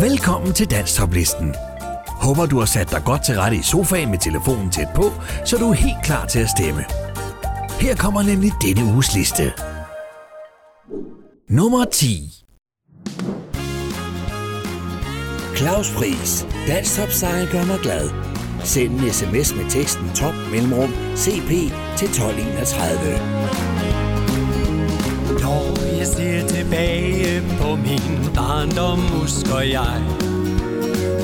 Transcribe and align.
Velkommen 0.00 0.52
til 0.52 0.70
Danstoplisten. 0.70 1.54
Håber 2.06 2.46
du 2.46 2.58
har 2.58 2.66
sat 2.66 2.90
dig 2.90 3.02
godt 3.04 3.24
til 3.24 3.34
rette 3.34 3.56
i 3.56 3.62
sofaen 3.62 4.10
med 4.10 4.18
telefonen 4.18 4.70
tæt 4.70 4.88
på, 4.94 5.12
så 5.44 5.56
du 5.56 5.68
er 5.70 5.72
helt 5.72 6.04
klar 6.04 6.26
til 6.26 6.38
at 6.38 6.50
stemme. 6.50 6.84
Her 7.80 7.96
kommer 7.96 8.22
nemlig 8.22 8.52
denne 8.62 8.92
uges 8.92 9.14
liste. 9.14 9.52
Nummer 11.48 11.84
10 11.84 12.30
Claus 15.56 15.90
Pris. 15.96 16.46
Dansk 16.68 16.96
topsejr 16.96 17.52
gør 17.52 17.64
mig 17.64 17.78
glad. 17.82 18.10
Send 18.64 19.00
en 19.00 19.12
sms 19.12 19.54
med 19.54 19.70
teksten 19.70 20.10
top 20.14 20.34
mellemrum 20.52 20.90
CP 21.16 21.50
til 21.98 22.08
1231. 22.08 23.67
Når 25.48 25.96
jeg 25.98 26.06
ser 26.06 26.46
tilbage 26.46 27.42
på 27.60 27.76
min 27.76 28.34
barndom, 28.34 28.98
husker 28.98 29.60
jeg 29.60 30.02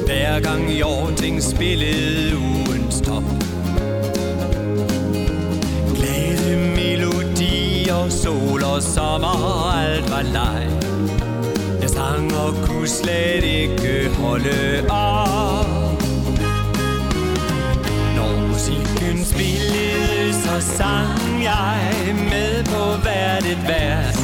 Hver 0.07 0.41
gang 0.41 0.71
Jorting 0.71 1.43
spillede 1.43 2.37
ugens 2.39 3.01
top 3.01 3.23
Glæde, 5.95 6.57
melodier, 6.77 8.09
sol 8.09 8.65
og 8.65 8.83
sommer, 8.83 9.73
alt 9.73 10.11
var 10.11 10.23
leg. 10.23 10.71
Jeg 11.81 11.91
sang 11.91 12.35
og 12.37 12.55
kunne 12.67 12.89
slet 12.89 13.45
ikke 13.45 14.09
holde 14.19 14.91
op. 14.91 16.03
Når 18.17 18.49
musikken 18.49 19.25
spillede, 19.25 19.84
så 20.33 20.61
sang 20.61 21.43
jeg 21.43 22.15
med 22.33 22.65
på 22.65 23.03
hvert 23.03 23.45
et 23.45 23.69
vers. 23.69 24.17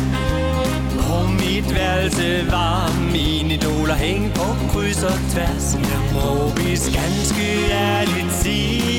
På 1.00 1.26
mit 1.26 1.74
værelse 1.74 2.50
var 2.50 3.10
mine 3.12 3.54
idoler 3.54 3.94
hæng 3.94 4.32
på 4.34 4.46
kryds 4.72 5.02
og 5.02 5.18
tværs. 5.32 5.74
Jeg 5.74 6.00
må 6.14 6.48
vist 6.56 6.90
ganske 6.94 7.46
ærligt 7.70 8.32
sige 8.32 8.90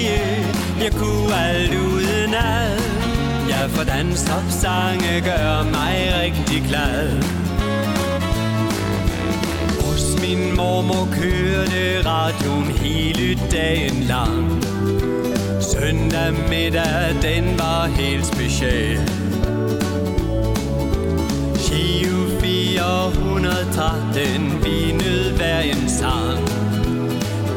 Jeg 0.83 0.91
kunne 0.91 1.35
alt 1.35 1.73
uden 1.75 2.33
ad. 2.33 2.79
Ja, 3.49 3.65
for 3.65 3.83
danstopsange 3.83 5.21
gør 5.21 5.63
mig 5.63 5.95
rigtig 6.23 6.63
glad. 6.67 7.23
Hos 9.81 10.21
min 10.21 10.55
mormor 10.55 11.07
kørte 11.19 12.09
radioen 12.09 12.71
hele 12.71 13.39
dagen 13.51 14.03
lang. 14.03 14.61
Søndag 15.71 16.33
middag, 16.49 17.15
den 17.21 17.59
var 17.59 17.85
helt 17.85 18.25
speciel. 18.25 18.99
Gio 21.55 22.39
413, 22.41 24.63
vi 24.63 24.91
nød 24.91 25.37
hver 25.37 25.59
en 25.59 25.89
sang. 25.89 26.39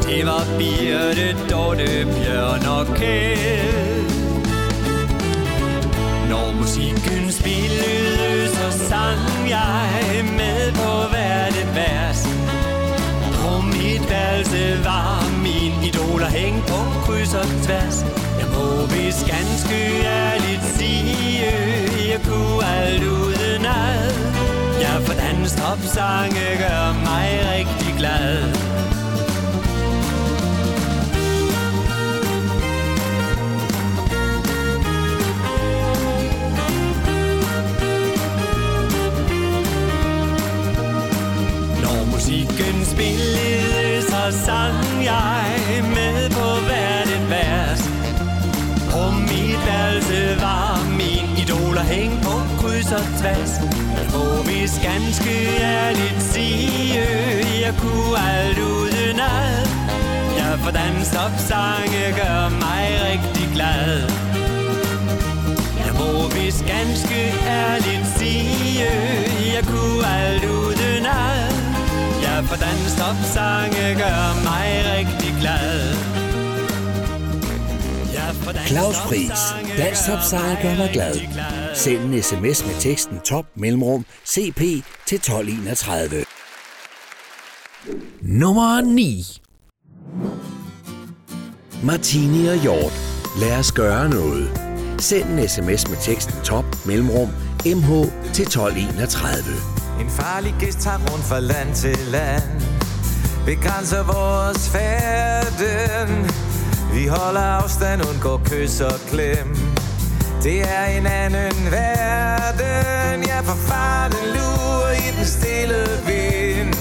Det 0.07 0.27
var 0.27 0.45
Birte, 0.59 1.37
Dorte, 1.51 2.07
Bjørn 2.15 2.67
og 2.67 2.87
Kjeld. 2.97 4.11
Når 6.31 6.53
musikken 6.61 7.33
spillede, 7.33 8.49
så 8.49 8.79
sang 8.89 9.49
jeg 9.49 10.25
med 10.37 10.73
på 10.73 11.09
hvert 11.11 11.57
et 11.63 11.75
vers. 11.75 12.23
På 13.41 13.61
mit 13.61 14.11
værelse 14.11 14.85
var 14.85 15.25
min 16.25 16.33
hænge 16.33 16.61
på 16.61 16.79
kryds 17.05 17.35
og 17.35 17.47
tværs. 17.65 18.05
Jeg 18.41 18.49
må 18.55 18.87
vist 18.87 19.27
ganske 19.27 19.79
ærligt 20.05 20.65
sige, 20.77 21.45
jeg 22.11 22.21
kunne 22.25 22.65
alt 22.67 23.03
uden 23.03 23.67
ad. 23.67 24.13
Ja, 24.81 24.99
for 24.99 25.13
danstopsange 25.13 26.47
gør 26.59 26.93
mig 27.05 27.29
rigtig 27.55 27.95
glad. 27.99 28.55
Musikken 42.13 42.85
spiller 42.85 43.44
så 44.25 44.39
sang 44.45 45.05
jeg 45.05 45.85
med 45.95 46.31
på 46.31 46.49
hvert 46.67 47.09
et 47.17 47.31
vers. 47.31 47.83
På 48.91 49.11
mit 49.11 49.61
værelse 49.67 50.41
var 50.41 50.85
min 51.01 51.27
idoler 51.43 51.83
hængt 51.83 52.23
på 52.23 52.37
kryds 52.61 52.93
og 52.93 53.05
tværs. 53.21 53.53
Jeg 53.97 54.07
må 54.15 54.43
vist 54.43 54.83
ganske 54.83 55.35
ærligt 55.61 56.23
sige, 56.23 57.07
jeg 57.65 57.75
kunne 57.83 58.19
alt 58.19 58.59
uden 58.59 59.21
ad. 59.21 59.67
Ja, 60.39 60.55
for 60.55 60.71
sange 61.49 62.05
gør 62.21 62.49
mig 62.65 62.85
rigtig 63.11 63.49
glad. 63.55 64.11
Jeg 65.85 65.93
må 66.01 66.29
vist 66.29 66.65
ganske 66.67 67.21
ærligt 67.47 68.07
sige, 68.19 68.89
jeg 69.55 69.65
kunne 69.65 70.07
alt 70.07 70.45
uden 70.45 71.07
ad. 71.07 71.44
Ja, 72.45 72.49
for 72.49 72.57
danstopsange 72.57 73.95
gør 73.95 74.43
mig 74.45 74.69
rigtig 74.97 75.35
glad. 75.41 75.95
Ja, 78.13 78.67
Claus 78.67 78.97
danstopsange 79.11 79.77
Dansk 79.79 80.07
topsejr 80.07 80.63
gør 80.63 80.77
mig 80.77 80.91
glad. 80.93 81.15
Send 81.75 82.15
en 82.15 82.23
sms 82.23 82.67
med 82.67 82.81
teksten 82.81 83.21
top 83.21 83.47
mellemrum 83.55 84.05
CP 84.27 84.61
til 85.07 85.17
1231. 85.17 86.25
Nummer 88.23 88.81
9 88.81 89.25
Martini 91.83 92.47
og 92.47 92.63
Hjort. 92.63 92.93
Lad 93.41 93.59
os 93.59 93.73
gøre 93.73 94.09
noget. 94.09 94.61
Send 94.99 95.39
en 95.39 95.49
sms 95.49 95.89
med 95.89 95.97
teksten 96.03 96.35
top 96.45 96.65
mellemrum 96.87 97.29
MH 97.67 97.89
til 98.35 98.43
1231. 98.43 99.74
En 100.01 100.11
farlig 100.11 100.55
gæst 100.59 100.79
tager 100.79 100.99
rundt 101.13 101.25
fra 101.25 101.41
land 101.41 101.75
til 101.75 101.99
land. 102.11 102.63
Begrænser 103.47 104.03
vores 104.03 104.69
færden. 104.69 106.31
Vi 106.93 107.07
holder 107.07 107.41
afstand, 107.41 108.09
undgår 108.09 108.41
kys 108.45 108.81
og 108.81 109.01
klem. 109.11 109.57
Det 110.43 110.61
er 110.63 110.85
en 110.85 111.07
anden 111.07 111.71
verden. 111.71 113.25
Ja, 113.27 113.41
for 113.41 113.57
farten 113.69 114.25
lurer 114.35 114.93
i 114.93 115.17
den 115.19 115.27
stille 115.27 115.85
vind. 116.07 116.75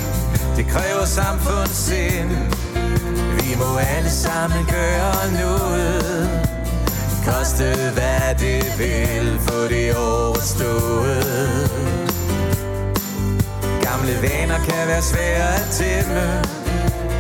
Det 0.57 0.67
kræver 0.67 1.05
samfundssind 1.05 2.31
Vi 3.37 3.55
må 3.59 3.77
alle 3.77 4.09
sammen 4.09 4.65
gøre 4.65 5.31
noget. 5.41 6.29
Koste 7.25 7.91
hvad 7.93 8.35
det 8.39 8.63
vil, 8.77 9.39
få 9.39 9.67
det 9.67 9.95
overstået. 9.95 11.63
Gamle 14.03 14.21
vaner 14.21 14.57
kan 14.57 14.87
være 14.87 15.01
svære 15.01 15.55
at 15.55 15.67
tæmme. 15.71 16.41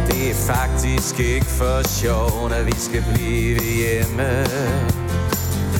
Det 0.07 0.29
er 0.31 0.35
faktisk 0.35 1.19
ikke 1.19 1.45
for 1.45 1.87
sjov, 1.87 2.49
når 2.49 2.63
vi 2.63 2.73
skal 2.77 3.03
blive 3.13 3.59
hjemme. 3.59 4.45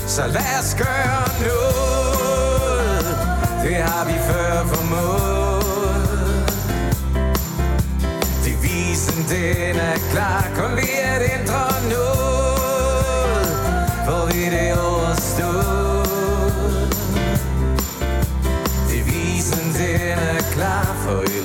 Så 0.08 0.22
lad 0.28 0.60
os 0.60 0.76
gøre 0.76 1.26
noget. 1.48 3.06
Det 3.64 3.76
har 3.76 4.06
vi 4.06 4.14
før 4.30 4.66
formået. 4.74 5.64
Devisen 8.46 9.24
den 9.30 9.76
er 9.76 9.98
klar. 10.12 10.48
Kun 10.56 10.78
vi 10.78 10.90
at 11.04 11.22
ændre 11.40 11.66
noget. 11.96 13.48
Får 14.06 14.26
vi 14.34 14.46
det 14.46 14.78
overstået 14.78 15.73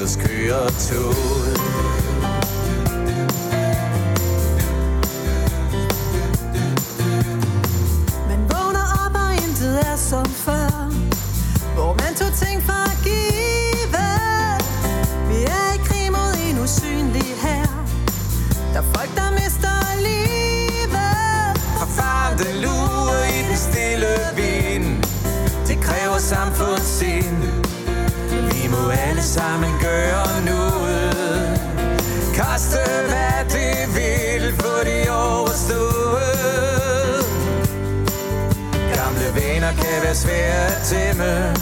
For 0.09 1.58
forstået 35.59 37.25
Gamle 38.95 39.29
venner 39.35 39.73
kan 39.73 40.03
være 40.03 40.15
svære 40.15 40.67
at 40.67 40.83
tæmme 40.85 41.55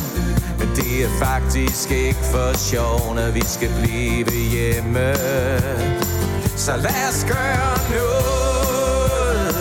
Men 0.58 0.68
Men 0.68 0.76
det 0.76 1.04
er 1.04 1.08
faktisk 1.08 1.90
ikke 1.90 2.18
for 2.32 2.58
sjov, 2.58 3.14
når 3.14 3.30
vi 3.30 3.42
skal 3.46 3.70
blive 3.80 4.30
hjemme. 4.30 5.14
Så 6.56 6.76
lad 6.76 7.08
os 7.10 7.24
gøre 7.28 7.76
noget. 7.96 9.54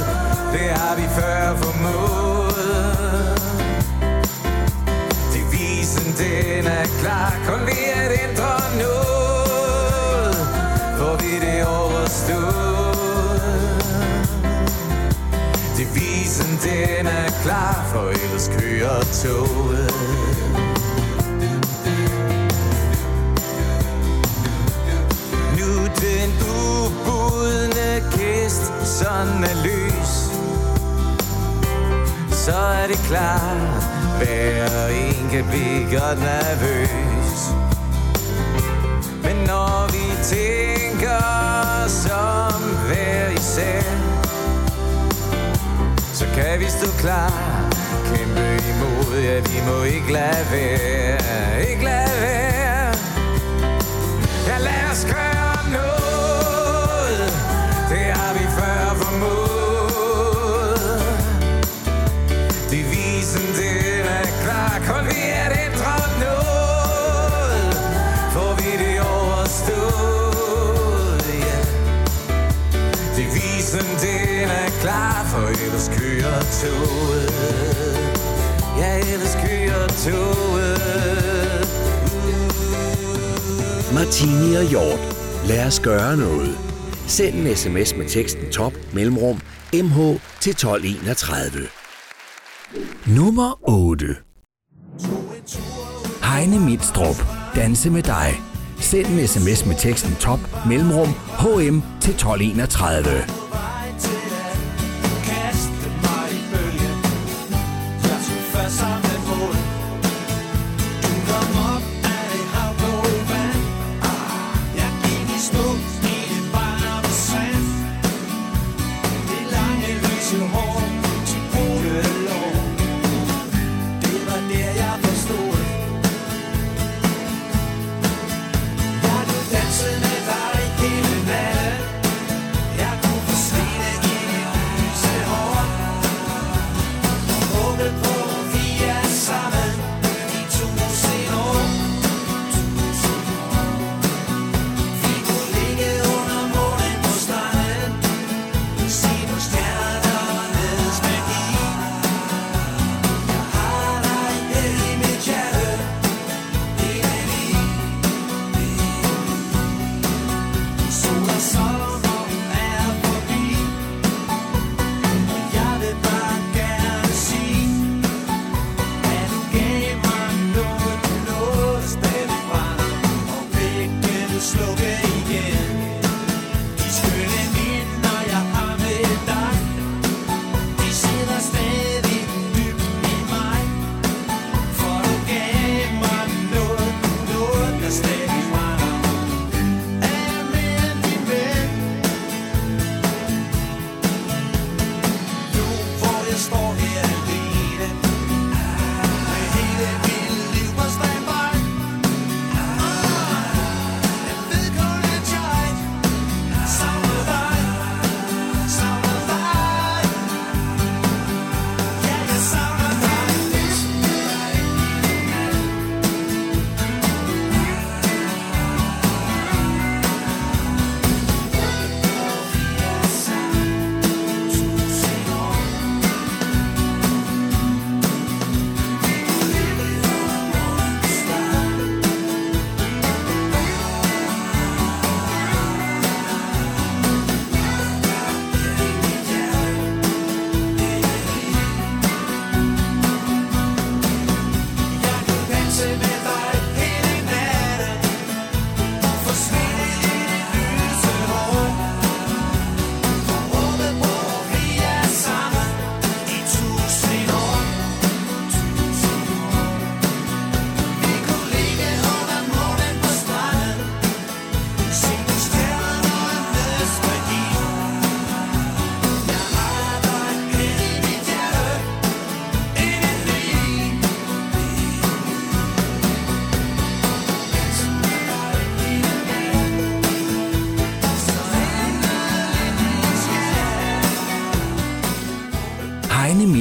Det 0.53 0.69
har 0.79 0.95
vi 0.95 1.07
før 1.17 1.55
formået. 1.55 2.55
Devisen 5.33 6.13
den 6.17 6.67
er 6.67 6.85
klar. 7.01 7.33
Kun 7.47 7.59
ved 7.59 7.87
at 7.95 8.11
ændre 8.29 8.55
noget 8.83 10.35
Får 10.97 11.15
vi 11.21 11.39
det 11.45 11.65
overstået. 11.67 12.74
Den 16.75 17.07
er 17.07 17.29
klar 17.43 17.85
For 17.91 18.09
ellers 18.09 18.47
kører 18.59 18.99
toget. 19.23 19.93
Nu 25.57 25.71
den 26.03 26.29
ubudne 26.41 28.03
kist, 28.11 28.65
Sådan 28.99 29.43
er 29.43 29.57
lys 29.63 30.13
Så 32.31 32.57
er 32.57 32.87
det 32.87 32.99
klar, 33.07 33.55
Hver 34.17 34.87
en 34.87 35.29
kan 35.29 35.45
blive 35.49 35.99
godt 35.99 36.19
nervøs. 36.19 37.39
Men 39.23 39.47
når 39.47 39.91
vi 39.91 40.05
tænker 40.23 41.87
som 41.87 42.61
hver 42.87 43.29
især 43.29 44.04
kan 46.35 46.59
vi 46.59 46.65
stå 46.69 46.87
klar? 46.99 47.31
Kæmpe 48.13 48.47
imod, 48.71 49.19
ja 49.23 49.39
vi 49.39 49.61
må 49.67 49.83
ikke 49.83 50.11
lade 50.11 50.45
være. 50.51 51.69
Ikke 51.71 51.83
lade 51.83 52.21
være. 52.21 52.95
Ja 54.47 54.57
lad 54.57 54.91
os 54.91 55.05
gøre 55.05 55.71
noget. 55.71 57.31
Det 57.89 58.05
har 58.17 58.33
vi 58.33 58.45
før 58.57 58.95
formået. 59.01 60.25
Devisen 62.71 63.47
den 63.59 64.05
er 64.19 64.27
klar. 64.43 64.73
Kun 64.87 65.03
vi 65.09 65.21
er 65.41 65.47
det 65.49 65.59
ændre 65.67 65.95
noget. 66.25 67.73
Får 68.33 68.51
vi 68.59 68.69
det 68.83 68.97
overstået? 69.01 69.65
Ja. 71.47 71.59
Devisen 73.17 73.89
den 74.01 74.49
er 74.49 74.69
klar. 74.81 75.15
For 75.31 75.47
ellers 75.65 75.87
kører 75.97 76.14
toget 76.61 77.29
Ja, 78.77 78.97
ellers 79.13 79.35
kører 79.35 79.87
toget 79.87 80.75
Martini 83.93 84.55
og 84.55 84.63
Hjort. 84.69 84.99
Lad 85.47 85.67
os 85.67 85.79
gøre 85.79 86.17
noget. 86.17 86.57
Send 87.07 87.35
en 87.35 87.55
sms 87.55 87.95
med 87.95 88.09
teksten 88.09 88.51
top 88.51 88.73
mellemrum 88.93 89.41
mh 89.73 90.19
til 90.39 90.51
1231. 90.51 91.67
Nummer 93.07 93.69
8. 93.69 94.05
Heine 96.23 96.59
Midstrup. 96.59 97.15
Danse 97.55 97.89
med 97.89 98.03
dig. 98.03 98.41
Send 98.79 99.07
en 99.07 99.27
sms 99.27 99.65
med 99.65 99.75
teksten 99.79 100.15
top 100.15 100.39
mellemrum 100.67 101.07
hm 101.39 101.81
til 102.01 102.13
1231. 102.13 103.44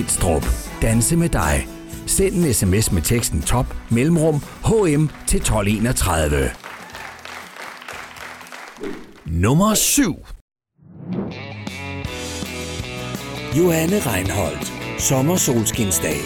Glistrup. 0.05 0.47
Danse 0.83 1.17
med 1.17 1.29
dig. 1.29 1.69
Send 2.07 2.35
en 2.35 2.55
sms 2.55 2.93
med 2.93 3.03
teksten 3.03 3.43
top 3.43 3.67
mellemrum 3.91 4.35
HM 4.65 5.11
til 5.27 5.37
1231. 5.37 6.51
Nummer 9.27 9.75
7 9.75 10.27
Johanne 13.59 13.99
Reinholdt. 13.99 14.73
Sommersolskinsdag. 14.99 16.21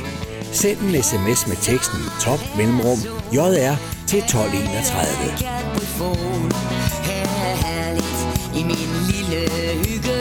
Send 0.53 0.79
en 0.79 1.03
sms 1.03 1.47
med 1.47 1.57
teksten 1.57 2.01
top 2.21 2.41
mellemrum 2.57 2.99
JR 3.35 3.75
til 4.07 4.19
1231. 4.19 5.59
Her 7.03 7.27
er 7.51 7.57
herligt 7.67 8.19
i 8.57 8.63
min 8.65 8.91
lille 9.11 9.51
hygge 9.85 10.18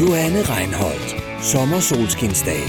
Johanne 0.00 0.48
Reinholdt. 0.48 1.16
Sommersolskinsdag. 1.42 2.68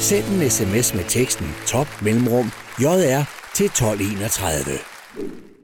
Send 0.00 0.24
en 0.24 0.50
sms 0.50 0.94
med 0.94 1.04
teksten 1.04 1.46
top 1.66 1.86
mellemrum 2.02 2.50
JR 2.80 3.22
til 3.54 3.66
1231. 3.66 4.78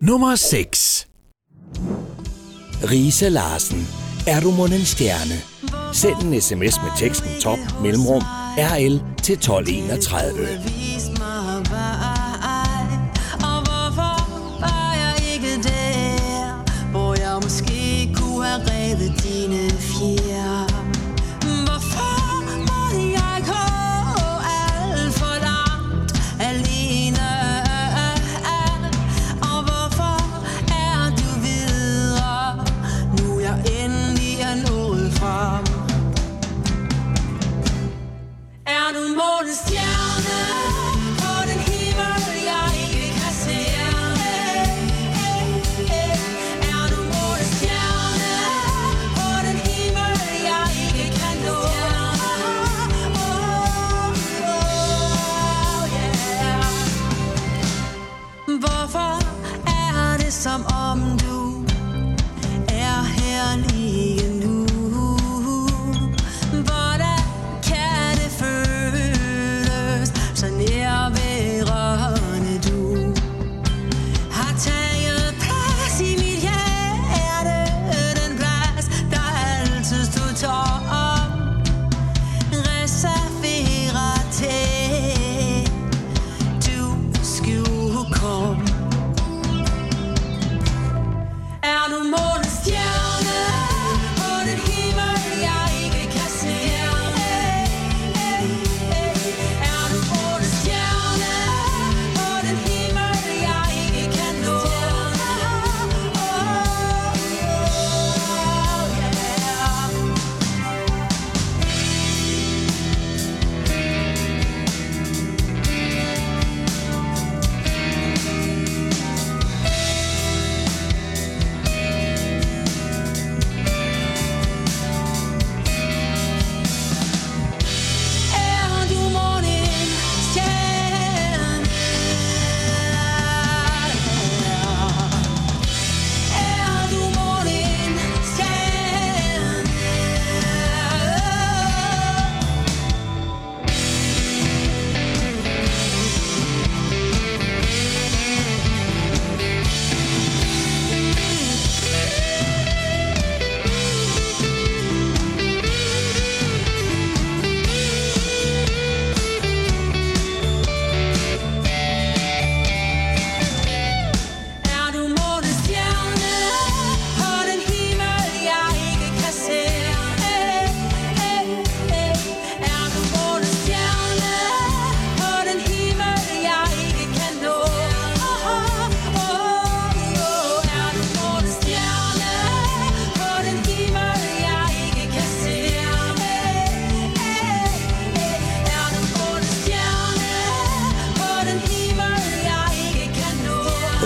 Nummer 0.01 0.37
6 0.37 1.09
Risa 2.91 3.29
Larsen. 3.29 3.89
Er 4.27 4.41
du 4.41 4.51
en 4.51 4.85
stjerne? 4.85 5.39
Send 5.93 6.23
en 6.23 6.41
sms 6.41 6.77
med 6.83 6.91
teksten 6.99 7.41
top 7.41 7.59
mellemrum 7.83 8.23
RL 8.57 9.01
til 9.23 9.35
1231. 9.35 11.10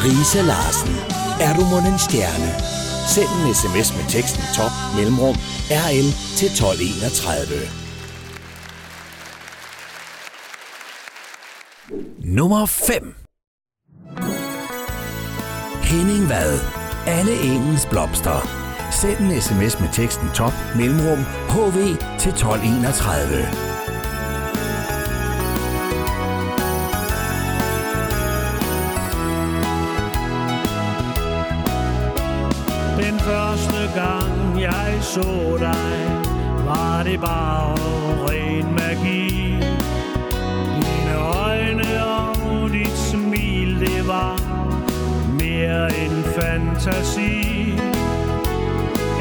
Rise 0.04 0.42
Larsen. 0.42 0.94
Er 1.40 1.54
du 1.56 1.64
mon 1.64 1.86
en 1.86 1.98
stjerne? 1.98 2.50
Send 3.08 3.28
en 3.40 3.54
sms 3.54 3.96
med 3.96 4.04
teksten 4.08 4.42
top 4.56 4.74
mellemrum 4.96 5.36
RL 5.70 6.08
til 6.38 6.48
1231. 6.48 7.68
Nummer 12.24 12.66
5 12.66 13.14
Henning 15.82 16.28
Vad. 16.28 16.60
Alle 17.06 17.34
engens 17.42 17.86
blomster. 17.86 18.40
Send 19.00 19.18
en 19.18 19.40
sms 19.40 19.80
med 19.80 19.88
teksten 19.92 20.28
top 20.34 20.52
mellemrum 20.76 21.24
HV 21.48 21.76
til 22.18 22.32
1231. 22.32 23.73
så 35.04 35.56
dig, 35.58 36.22
var 36.64 37.02
det 37.02 37.20
bare 37.20 37.74
ren 38.28 38.74
magi. 38.74 39.56
Dine 40.74 41.14
øjne 41.16 42.04
og 42.04 42.70
dit 42.70 42.98
smil, 42.98 43.80
det 43.80 44.08
var 44.08 44.36
mere 45.40 45.96
end 45.96 46.24
fantasi. 46.24 47.72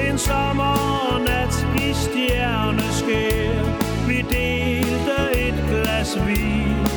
En 0.10 0.18
sommernat 0.18 1.68
i 1.76 1.94
stjerneskær, 1.94 3.64
vi 4.08 4.18
delte 4.22 5.48
et 5.48 5.64
glas 5.70 6.18
vin. 6.28 6.88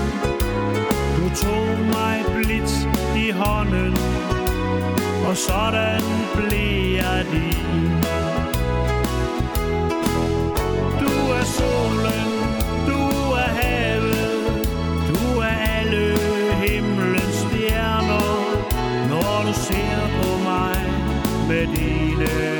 Du 1.16 1.34
tog 1.34 1.78
mig 1.92 2.24
blidt 2.34 2.88
i 3.16 3.30
hånden, 3.30 3.96
og 5.28 5.36
sådan 5.36 6.02
blev 6.34 6.96
jeg 6.96 7.24
din. 7.32 8.05
Med 21.48 22.55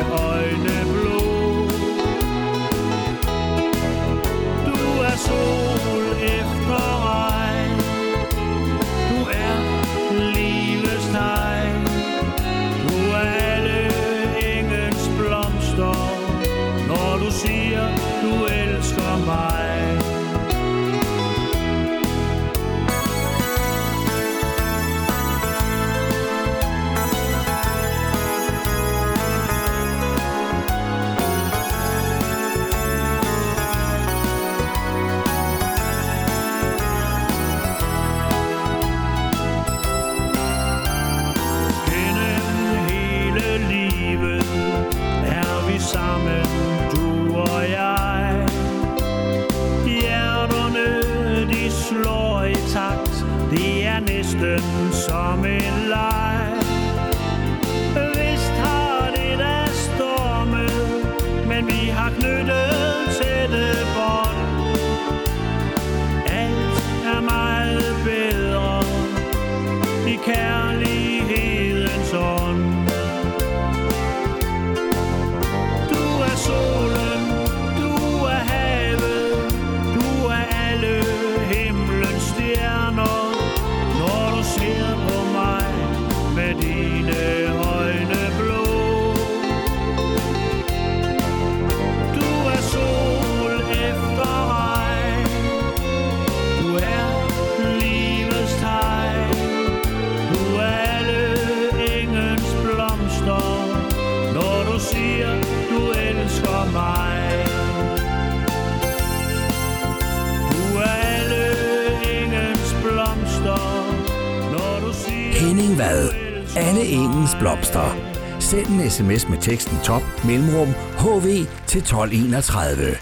Henning 115.57 115.79
Vad. 115.79 116.15
Alle 116.57 116.85
engens 116.85 117.37
blomster. 117.41 117.97
Send 118.41 118.67
en 118.67 118.91
sms 118.91 119.29
med 119.29 119.39
teksten 119.39 119.79
top 119.85 120.03
mellemrum 120.25 120.69
HV 120.99 121.27
til 121.67 121.79
1231. 121.79 122.97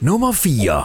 Nummer 0.00 0.32
4 0.32 0.84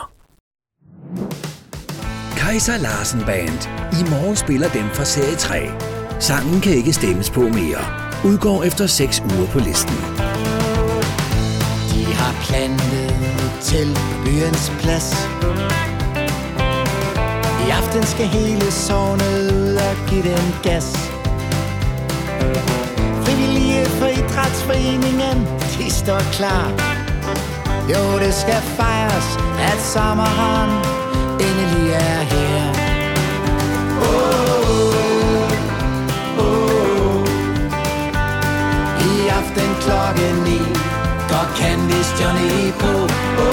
Kaiser 2.37 2.77
Larsen 2.77 3.21
Band. 3.25 3.59
I 3.91 4.09
morgen 4.09 4.35
spiller 4.35 4.69
dem 4.69 4.89
fra 4.93 5.05
serie 5.05 5.35
3. 5.35 5.69
Sangen 6.19 6.61
kan 6.61 6.73
ikke 6.73 6.93
stemmes 6.93 7.29
på 7.29 7.41
mere. 7.41 7.83
Udgår 8.25 8.63
efter 8.63 8.87
6 8.87 9.19
uger 9.19 9.47
på 9.47 9.59
listen. 9.59 9.97
De 11.91 12.03
har 12.13 12.33
plantet 12.47 13.13
til 13.61 13.87
byens 14.25 14.71
plads 14.79 15.27
I 17.67 17.69
aften 17.69 18.03
skal 18.03 18.25
hele 18.25 18.71
sovnet 18.71 19.51
ud 19.53 19.62
og 19.93 20.09
give 20.09 20.23
den 20.23 20.55
gas 20.63 20.87
Frivillige 23.25 23.85
for 23.85 24.05
idrætsforeningen, 24.05 25.47
de 25.77 25.91
står 25.91 26.19
klar 26.19 26.67
Jo, 27.89 28.19
det 28.19 28.33
skal 28.33 28.61
fejres, 28.77 29.39
at 29.71 29.79
sommeren 29.93 30.71
endelig 31.45 31.91
er 31.93 32.21
her 32.33 32.73
Oh, 34.01 34.95
oh, 35.25 36.45
oh. 36.45 37.27
I 39.07 39.27
aften 39.27 39.71
klokken 39.81 40.35
ni 40.43 40.59
Går 41.29 41.47
Candice 41.57 42.13
Johnny 42.19 42.71
på 42.79 42.87
oh, 42.87 43.47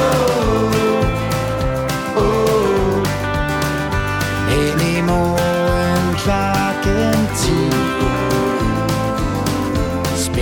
oh. 2.17 2.23
oh. 2.23 3.07
Anymore 4.53 5.50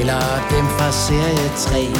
eller 0.08 0.48
dem 0.50 0.66
fra 0.68 0.92
serie 0.92 1.48
3 1.56 1.92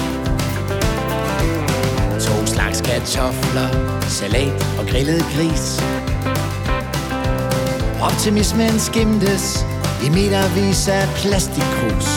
To 2.21 2.47
slags 2.47 2.81
kartofler, 2.81 3.69
salat 4.09 4.67
og 4.79 4.87
grillet 4.87 5.25
gris. 5.35 5.83
Optimismen 8.03 8.81
skimtes 8.81 9.67
i 10.05 10.09
metervis 10.09 10.89
af 10.89 11.09
plastikkrus. 11.17 12.09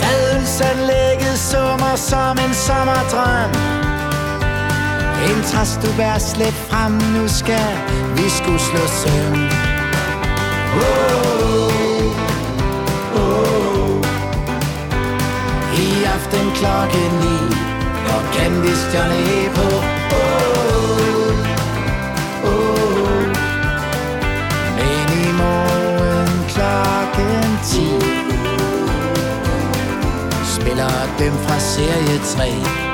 Fadelsanlægget 0.00 1.38
summer 1.38 1.96
som 1.96 2.38
en 2.46 2.54
sommerdrøm. 2.54 3.50
En 5.30 5.42
træs 5.44 5.78
du 5.82 5.96
bær 5.96 6.18
slæb 6.18 6.52
frem, 6.52 6.92
nu 6.92 7.28
skal 7.28 7.70
vi 8.16 8.28
skulle 8.28 8.60
slå 8.60 8.86
søm. 8.86 9.48
Oh, 10.74 11.62
oh. 11.62 11.67
aften 16.28 16.50
klokken 16.54 17.12
ni 17.20 17.38
Og 18.14 18.22
kendisstjerne 18.32 19.50
på 19.54 19.62
oh, 19.62 19.84
oh, 22.44 22.52
oh. 22.52 23.22
Men 24.76 25.08
i 25.24 25.32
morgen 25.32 26.28
klokken 26.48 27.58
10 27.64 27.78
Spiller 30.44 31.08
dem 31.18 31.32
fra 31.46 31.58
serie 31.58 32.18
3 32.36 32.87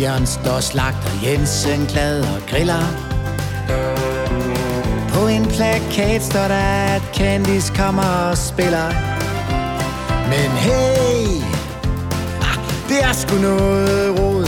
Jørgen 0.00 0.26
står 0.26 0.60
slagter 0.60 1.10
Jensen 1.24 1.86
glad 1.86 2.20
og 2.20 2.40
griller. 2.50 2.86
På 5.08 5.26
en 5.26 5.46
plakat 5.46 6.22
står 6.22 6.48
der, 6.48 6.94
at 6.96 7.02
Candice 7.14 7.72
kommer 7.74 8.02
og 8.02 8.38
spiller. 8.38 8.88
Men 10.32 10.50
hey, 10.50 11.42
ah, 12.48 12.58
det 12.88 13.02
er 13.02 13.12
sgu 13.12 13.34
noget 13.34 14.20
rod. 14.20 14.46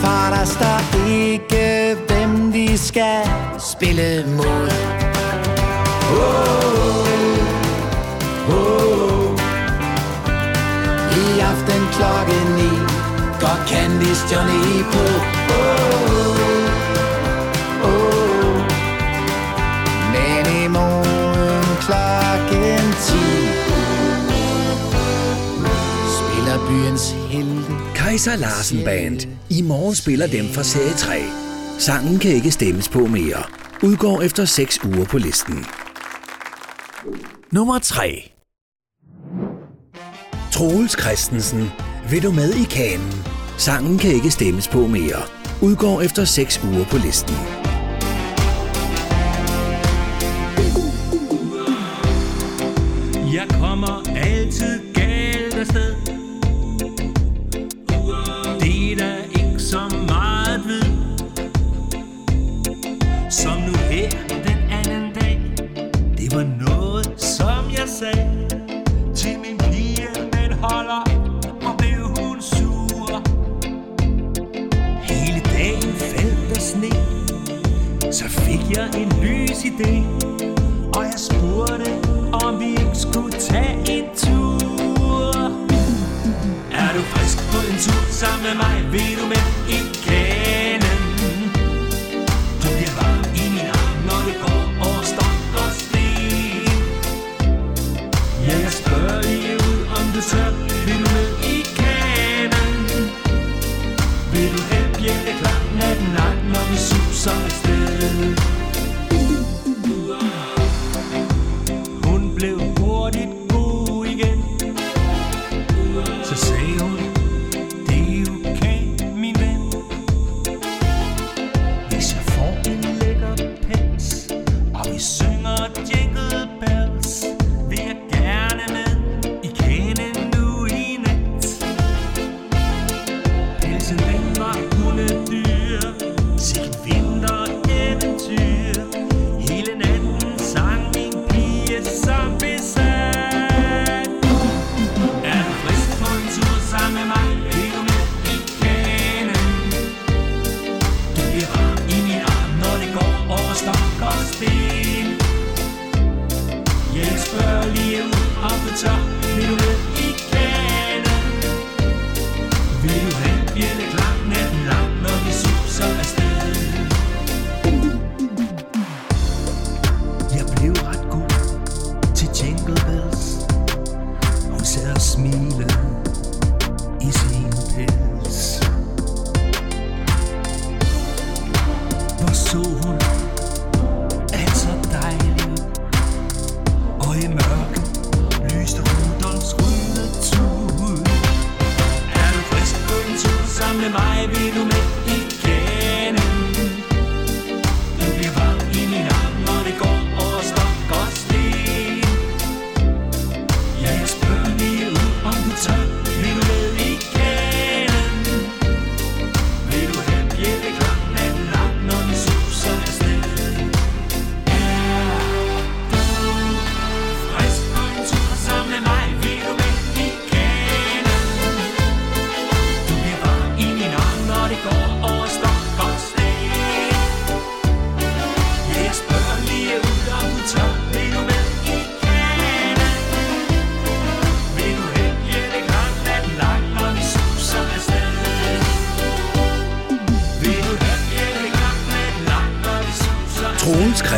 For 0.00 0.24
der 0.34 0.44
står 0.44 1.08
ikke, 1.08 1.96
hvem 2.08 2.52
de 2.52 2.78
skal 2.78 3.28
spille 3.58 4.24
mod. 4.36 4.70
Oh, 6.10 6.48
oh, 8.48 8.56
oh. 8.56 9.38
I 11.16 11.40
aften 11.40 11.82
klokken 11.92 12.56
9 12.56 12.83
godt 13.44 13.68
Candice 13.68 14.24
Johnny 14.32 14.82
på 14.92 15.04
oh, 15.54 15.84
oh, 16.24 16.36
oh. 17.88 18.56
Men 20.14 20.44
i 20.62 20.68
morgen 20.68 21.76
klokken 21.84 22.84
10 23.02 23.14
Spiller 26.16 26.58
byens 26.68 27.04
helte. 27.30 27.72
Kaiser 27.94 28.36
Larsen 28.36 28.84
Band. 28.84 29.20
I 29.50 29.62
morgen 29.62 29.94
spiller 29.94 30.26
dem 30.26 30.48
fra 30.54 30.62
serie 30.62 30.94
3 30.94 31.22
Sangen 31.78 32.18
kan 32.18 32.30
ikke 32.30 32.50
stemmes 32.50 32.88
på 32.88 33.06
mere. 33.06 33.42
Udgår 33.82 34.22
efter 34.22 34.44
6 34.44 34.78
uger 34.84 35.04
på 35.04 35.18
listen. 35.18 35.66
Nummer 37.52 37.78
3 37.78 38.32
Troels 40.52 41.00
Christensen. 41.00 41.70
Vil 42.10 42.22
du 42.22 42.32
med 42.32 42.54
i 42.54 42.64
kanen? 42.64 43.33
Sangen 43.58 43.98
kan 43.98 44.10
ikke 44.10 44.30
stemmes 44.30 44.68
på 44.68 44.86
mere. 44.86 45.22
Udgår 45.62 46.02
efter 46.02 46.24
6 46.24 46.60
uger 46.64 46.84
på 46.84 46.96
listen. 46.96 47.63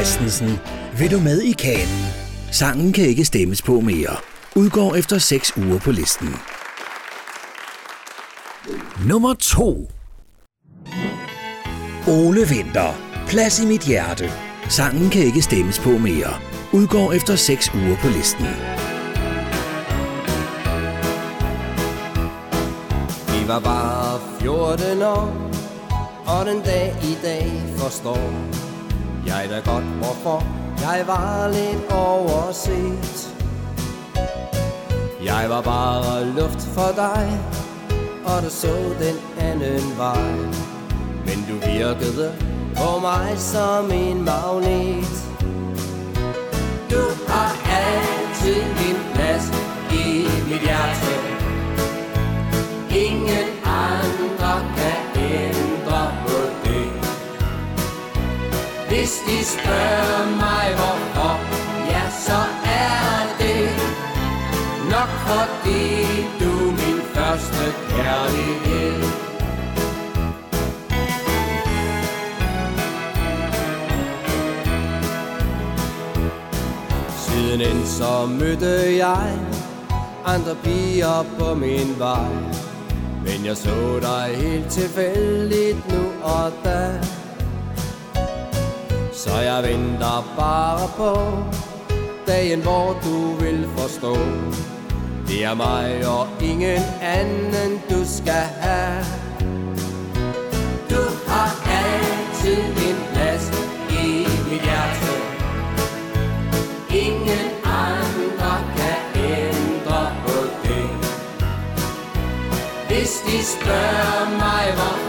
Christensen. 0.07 0.59
Vil 0.99 1.11
du 1.11 1.21
med 1.21 1.43
i 1.43 1.53
kanen? 1.53 2.05
Sangen 2.51 2.93
kan 2.93 3.05
ikke 3.05 3.25
stemmes 3.25 3.63
på 3.63 3.81
mere. 3.81 4.17
Udgår 4.57 4.95
efter 4.95 5.19
6 5.19 5.57
uger 5.57 5.79
på 5.79 5.91
listen. 5.91 6.29
Nummer 9.09 9.35
2 9.35 9.91
Ole 12.09 12.49
Vinter. 12.49 12.95
Plads 13.29 13.61
i 13.61 13.67
mit 13.67 13.81
hjerte. 13.81 14.31
Sangen 14.69 15.11
kan 15.11 15.23
ikke 15.23 15.43
stemmes 15.43 15.79
på 15.79 15.91
mere. 15.91 16.35
Udgår 16.73 17.13
efter 17.13 17.37
6 17.37 17.75
uger 17.75 17.97
på 17.97 18.09
listen. 18.09 18.47
Vi 23.33 23.49
var 23.49 23.61
bare 23.61 24.21
14 24.41 25.03
år, 25.03 25.51
og 26.27 26.47
den 26.47 26.63
dag 26.63 26.97
i 27.03 27.17
dag 27.23 27.53
forstår 27.77 28.33
jeg 29.27 29.47
da 29.51 29.71
godt, 29.71 29.85
hvorfor 29.85 30.45
jeg 30.81 31.05
var 31.07 31.49
lidt 31.49 31.93
overset. 31.93 33.35
Jeg 35.25 35.51
var 35.51 35.63
bare 35.63 36.25
luft 36.25 36.63
for 36.63 36.93
dig, 36.97 37.41
og 38.25 38.43
du 38.43 38.51
så 38.51 38.75
den 39.01 39.17
anden 39.39 39.99
vej. 39.99 40.33
Men 41.27 41.39
du 41.49 41.55
virkede 41.67 42.35
på 42.77 42.99
mig 43.01 43.39
som 43.39 43.91
en 43.93 44.25
magnet. 44.25 45.15
Du 46.91 47.03
har 47.29 47.51
altid 47.85 48.63
Hvis 59.07 59.23
de 59.27 59.45
spørger 59.45 60.27
mig 60.27 60.67
hvorfor, 60.79 61.33
ja 61.91 62.11
så 62.27 62.41
er 62.65 63.37
det 63.39 63.69
nok 64.91 65.11
fordi 65.29 65.83
du 66.41 66.69
er 66.69 66.73
min 66.73 67.01
første 67.15 67.65
kærlighed. 67.89 69.03
Siden 77.17 77.87
så 77.87 78.27
mødte 78.27 78.97
jeg 78.97 79.39
andre 80.25 80.55
piger 80.65 81.25
på 81.39 81.55
min 81.55 81.99
vej. 81.99 82.33
Men 83.25 83.47
jeg 83.47 83.57
så 83.57 84.01
dig 84.01 84.37
helt 84.37 84.71
tilfældigt 84.71 85.93
nu 85.93 86.03
og 86.23 86.53
da. 86.65 87.01
Så 89.17 89.39
jeg 89.41 89.63
venter 89.63 90.35
bare 90.39 90.89
på 90.97 91.13
dagen, 92.27 92.63
hvor 92.63 92.99
du 93.05 93.35
vil 93.45 93.69
forstå. 93.77 94.17
Det 95.29 95.45
er 95.45 95.55
mig 95.55 96.09
og 96.09 96.29
ingen 96.41 96.83
anden, 97.03 97.81
du 97.91 98.01
skal 98.05 98.47
have. 98.61 99.05
Du 100.91 101.03
har 101.29 101.51
altid 101.83 102.63
en 102.89 102.99
plads 103.13 103.45
i 103.91 104.27
mit 104.51 104.63
hjerte. 104.63 105.13
Ingen 106.91 107.49
andre 107.65 108.55
kan 108.77 109.01
ændre 109.25 110.13
på 110.27 110.37
det. 110.63 110.89
Hvis 112.89 113.13
de 113.27 113.45
spørger 113.45 114.31
mig 114.39 114.65
hvorfor, 114.75 115.06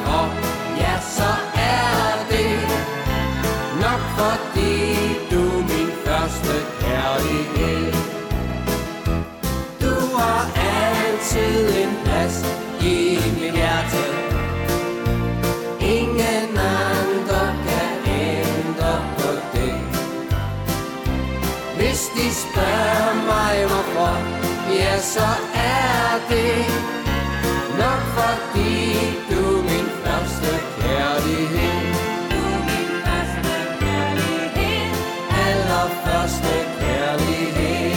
så 25.14 25.30
er 25.54 26.20
det 26.30 26.66
nok 27.82 28.02
fordi 28.18 28.74
du 29.30 29.42
er 29.58 29.64
min 29.64 29.88
første 30.04 30.52
kærlighed. 30.82 31.76
Du 32.32 32.40
er 32.56 32.62
min 32.70 32.90
første 33.06 33.54
kærlighed. 33.80 34.86
Allerførste 35.46 36.54
kærlighed. 36.80 37.94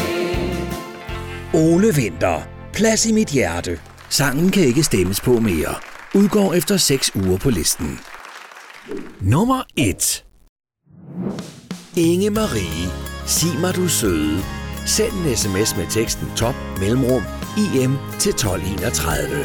Ole 1.55 1.95
Vinter. 1.95 2.43
Plads 2.73 3.07
i 3.07 3.13
mit 3.13 3.29
hjerte. 3.29 3.81
Sangen 4.09 4.51
kan 4.51 4.63
ikke 4.63 4.83
stemmes 4.83 5.21
på 5.21 5.41
mere. 5.41 5.75
Udgår 6.15 6.55
efter 6.55 6.77
6 6.77 7.11
uger 7.15 7.39
på 7.39 7.51
listen. 7.51 8.01
Nummer 9.21 9.63
1. 9.77 10.25
Inge 11.97 12.31
Marie. 12.31 12.91
Sig 13.27 13.61
mig 13.61 13.75
du 13.77 13.89
søde. 13.89 14.60
Send 14.97 15.13
en 15.13 15.37
sms 15.37 15.77
med 15.77 15.87
teksten 15.87 16.33
top 16.37 16.55
mellemrum 16.81 17.23
IM 17.57 17.99
til 18.19 18.31
1231. 18.31 19.45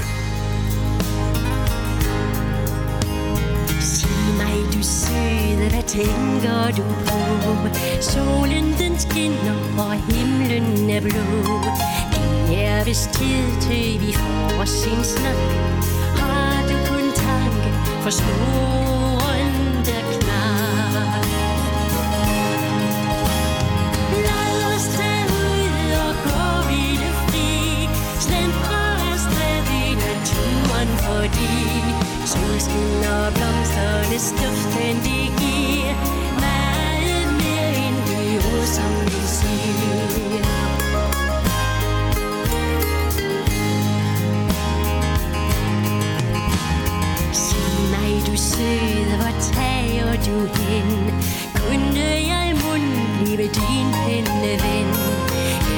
Sig 3.82 4.10
mig, 4.38 4.74
du 4.74 4.84
søde, 4.84 5.70
hvad 5.70 5.84
tænker 5.88 6.72
du 6.78 6.84
på? 7.06 7.20
Solen 8.02 8.74
den 8.80 9.00
skinner, 9.00 9.56
og 9.78 9.94
himlen 9.94 10.90
er 10.90 11.02
blå. 11.02 11.26
Det 12.50 12.64
er 12.64 12.84
vist 12.84 13.10
tid 13.14 13.62
til, 13.62 14.08
vi 14.08 14.14
får 14.14 14.62
os 14.62 14.86
en 14.86 15.04
snak. 15.04 15.36
Har 16.20 16.68
du 16.70 16.76
kun 16.90 17.12
tanke 17.16 17.70
for 18.04 18.10
små 18.10 19.05
solskin 32.36 33.04
og 33.16 33.34
blomsternes 33.34 34.28
duften, 34.40 34.96
de 35.06 35.20
giver 35.42 35.96
meget 36.46 37.28
mere 37.40 37.70
end 37.86 37.98
de 38.08 38.22
ord, 38.52 38.66
som 38.78 38.92
vi 39.06 39.22
siger. 39.38 40.06
Sig 47.34 47.74
mig, 47.94 48.14
du 48.28 48.34
søde, 48.38 49.16
hvor 49.18 49.34
tager 49.54 50.16
du 50.26 50.38
hen? 50.62 50.90
Kunne 51.56 52.10
jeg 52.32 52.56
mund 52.64 52.88
blive 53.24 53.48
din 53.58 53.88
penneven? 54.04 54.88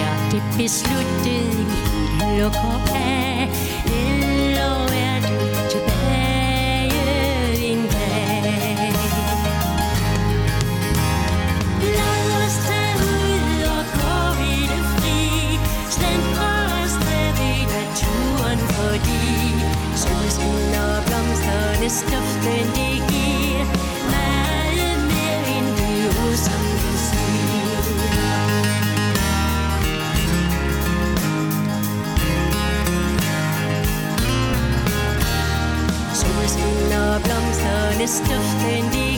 Er 0.06 0.30
det 0.32 0.44
besluttet, 0.58 1.58
vi 1.58 2.40
lukker 2.40 2.82
af? 2.96 3.50
Blomsternes 21.88 22.02
duften, 22.02 22.68
det 22.76 22.96
giver 23.12 23.66
meget 24.12 25.00
mere 25.12 25.40
end 38.78 38.88
de 38.92 39.17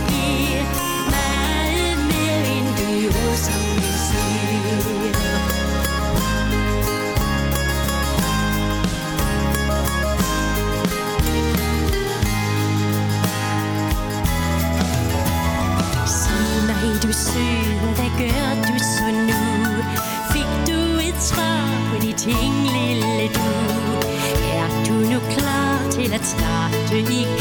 du 17.10 17.14
søde, 17.14 17.94
hvad 17.96 18.12
gør 18.20 18.50
du 18.68 18.80
så 18.80 19.08
nu? 19.12 19.42
Fik 20.32 20.52
du 20.68 20.80
et 21.10 21.22
svar 21.22 21.70
på 21.90 22.06
de 22.06 22.14
ting, 22.14 22.54
lille 22.76 23.28
du? 23.36 23.50
Er 24.54 24.68
du 24.88 24.94
nu 24.94 25.20
klar 25.38 25.90
til 25.92 26.14
at 26.14 26.26
starte 26.26 27.00
igen? 27.00 27.39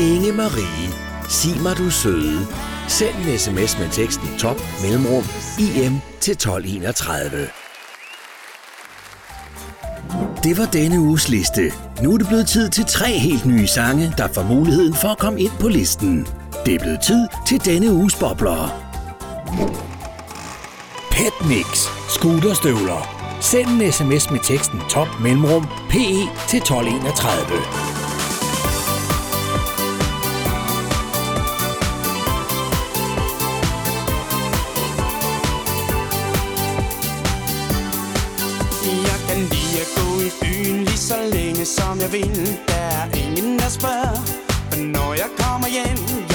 Inge 0.00 0.32
Marie, 0.32 0.90
sig 1.28 1.62
mig 1.62 1.76
du 1.78 1.90
søde. 1.90 2.46
Send 2.88 3.16
en 3.16 3.38
sms 3.38 3.78
med 3.78 3.88
teksten 3.92 4.28
top 4.38 4.56
mellemrum 4.82 5.24
im 5.58 6.00
til 6.20 6.32
1231. 6.32 7.48
Det 10.44 10.58
var 10.58 10.66
denne 10.66 11.00
uges 11.00 11.28
liste. 11.28 11.72
Nu 12.02 12.14
er 12.14 12.18
det 12.18 12.26
blevet 12.26 12.46
tid 12.46 12.68
til 12.68 12.84
tre 12.84 13.08
helt 13.18 13.46
nye 13.46 13.66
sange, 13.66 14.14
der 14.18 14.28
får 14.28 14.42
muligheden 14.42 14.94
for 14.94 15.08
at 15.08 15.18
komme 15.18 15.40
ind 15.40 15.52
på 15.60 15.68
listen. 15.68 16.39
Det 16.70 16.76
er 16.76 16.82
blevet 16.82 17.00
tid 17.00 17.28
til 17.46 17.64
denne 17.64 17.92
uges 17.92 18.14
bobler. 18.14 18.68
Petmix. 21.10 21.88
Scooterstøvler. 22.08 23.00
Send 23.40 23.68
en 23.68 23.92
sms 23.92 24.30
med 24.30 24.40
teksten 24.42 24.80
top 24.88 25.08
mellemrum 25.20 25.66
PE 25.88 26.14
til 26.48 26.58
1231. 26.58 27.56
Jeg 39.08 39.18
kan 39.28 39.38
lide 39.52 39.74
at 39.84 39.90
gå 39.96 40.08
i 40.28 40.30
byen 40.42 40.84
lige 40.84 40.98
så 40.98 41.16
længe 41.32 41.64
som 41.64 42.00
jeg 42.00 42.12
vil 42.12 42.58
Der 42.68 42.74
er 42.74 43.06
ingen 43.26 43.58
der 43.58 43.68
spørger 43.68 44.16
Og 44.72 44.78
når 44.78 45.12
jeg 45.14 45.28
kommer 45.38 45.68
hjem 45.68 46.29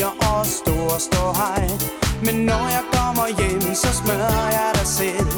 siger 0.00 0.12
og 0.32 0.46
stor 0.46 0.98
stå 0.98 1.24
hej 1.40 1.64
Men 2.26 2.36
når 2.50 2.64
jeg 2.76 2.84
kommer 2.96 3.26
hjem 3.38 3.74
Så 3.82 3.90
smører 4.00 4.48
jeg 4.58 4.70
dig 4.78 4.88
selv. 4.98 5.28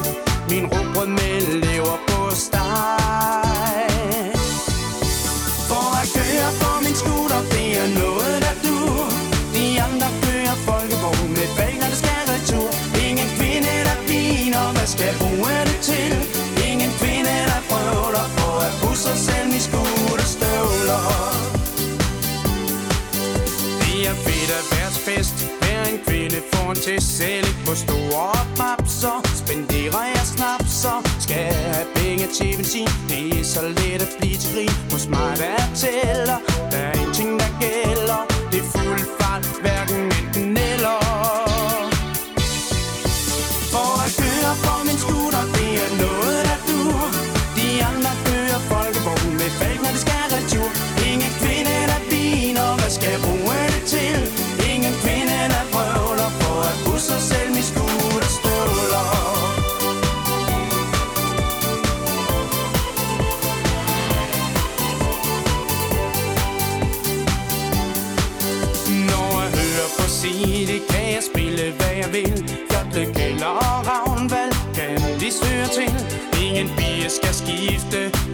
Min 0.50 0.64
rugbrød 0.72 1.08
med 1.18 1.40
lever 1.64 1.98
på 2.08 2.20
steg 2.44 3.02
For 5.68 5.86
at 6.00 6.06
køre 6.16 6.50
på 6.62 6.70
min 6.84 6.96
scooter 7.02 7.42
Det 7.54 7.68
er 7.82 7.88
noget 8.02 8.36
der 8.44 8.54
du. 8.66 8.76
De 9.54 9.66
andre 9.86 10.08
kører 10.24 10.56
folkevogn 10.68 11.30
med 11.38 11.48
bag 11.58 11.74
når 11.80 11.88
det 11.92 11.98
skal 12.02 12.22
retur 12.32 12.70
Ingen 13.06 13.28
kvinde 13.38 13.72
der 13.88 13.98
viner 14.10 14.66
Hvad 14.76 14.88
skal 14.94 15.12
bruge 15.20 15.54
det 15.68 15.78
til? 15.90 16.12
Ingen 16.68 16.92
kvinde 17.00 17.34
der 17.50 17.60
prøver 17.70 18.24
For 18.36 18.54
at 18.66 18.72
pusse 18.80 19.02
sig 19.08 19.18
selv. 19.26 19.41
Fest. 25.16 25.36
Hver 25.60 25.82
en 25.92 25.98
kvinde 26.06 26.38
får 26.52 26.70
en 26.70 26.76
til 26.76 27.02
selv 27.02 27.46
Ikke 27.48 27.62
på 27.66 27.74
store 27.74 28.36
papser. 28.60 29.16
Spenderer 29.42 30.04
jeg 30.14 30.24
snapser. 30.34 30.96
Skal 31.24 31.40
jeg 31.50 31.74
have 31.74 31.86
penge 31.94 32.26
til 32.36 32.56
benzin? 32.56 32.88
Det 33.08 33.40
er 33.40 33.44
så 33.44 33.62
let 33.78 34.02
at 34.06 34.12
blive 34.18 34.36
til 34.42 34.50
grin. 34.54 34.76
Hos 34.92 35.08
mig 35.08 35.32
der 35.42 35.62
tæller. 35.82 36.38
Der 36.72 36.82
er 36.90 36.94
en 37.02 37.12
ting 37.14 37.30
der 37.40 37.50
gælder. 37.64 38.20
Det 38.52 38.60
er 38.64 38.68
fuld 38.74 39.02
fart. 39.18 39.31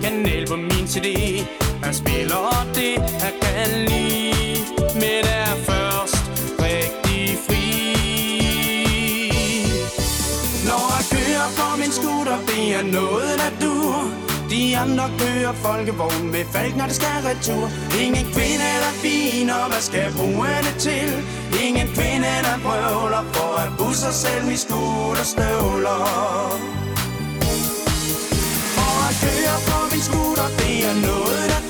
Skifte 0.08 0.22
kanal 0.22 0.46
på 0.46 0.56
min 0.56 0.86
CD 0.88 1.06
Jeg 1.84 1.94
spiller 1.94 2.66
det, 2.74 2.94
jeg 2.94 3.32
kan 3.42 3.68
lide 3.88 4.60
Men 4.94 5.24
er 5.24 5.54
først 5.68 6.16
rigtig 6.66 7.38
fri. 7.46 7.64
Når 10.68 10.84
jeg 10.96 11.04
kører 11.12 11.48
på 11.58 11.80
min 11.80 11.92
scooter, 11.92 12.38
det 12.46 12.74
er 12.74 12.82
noget 12.82 13.32
der 13.42 13.52
du 13.62 13.74
De 14.50 14.78
andre 14.78 15.10
kører 15.18 15.52
folkevogn 15.52 16.30
med 16.32 16.44
falk, 16.52 16.76
når 16.76 16.86
det 16.86 16.94
skal 16.94 17.18
retur. 17.28 17.70
Ingen 18.00 18.26
kvinde 18.34 18.68
der 18.82 19.54
og 19.62 19.70
hvad 19.70 19.80
skal 19.80 20.12
bruge 20.16 20.48
det 20.66 20.76
til? 20.78 21.08
Ingen 21.66 21.88
kvinde 21.96 22.32
der 22.46 22.58
brøvler 22.64 23.24
for 23.34 23.52
at 23.64 23.70
busse 23.78 24.12
selv 24.12 24.48
i 24.52 24.56
skud 24.56 25.16
og 25.22 25.26
støvler. 25.32 26.77
Godt, 30.38 30.54
det 30.62 30.76
er 30.88 30.94
noget 31.08 31.44
der 31.52 31.67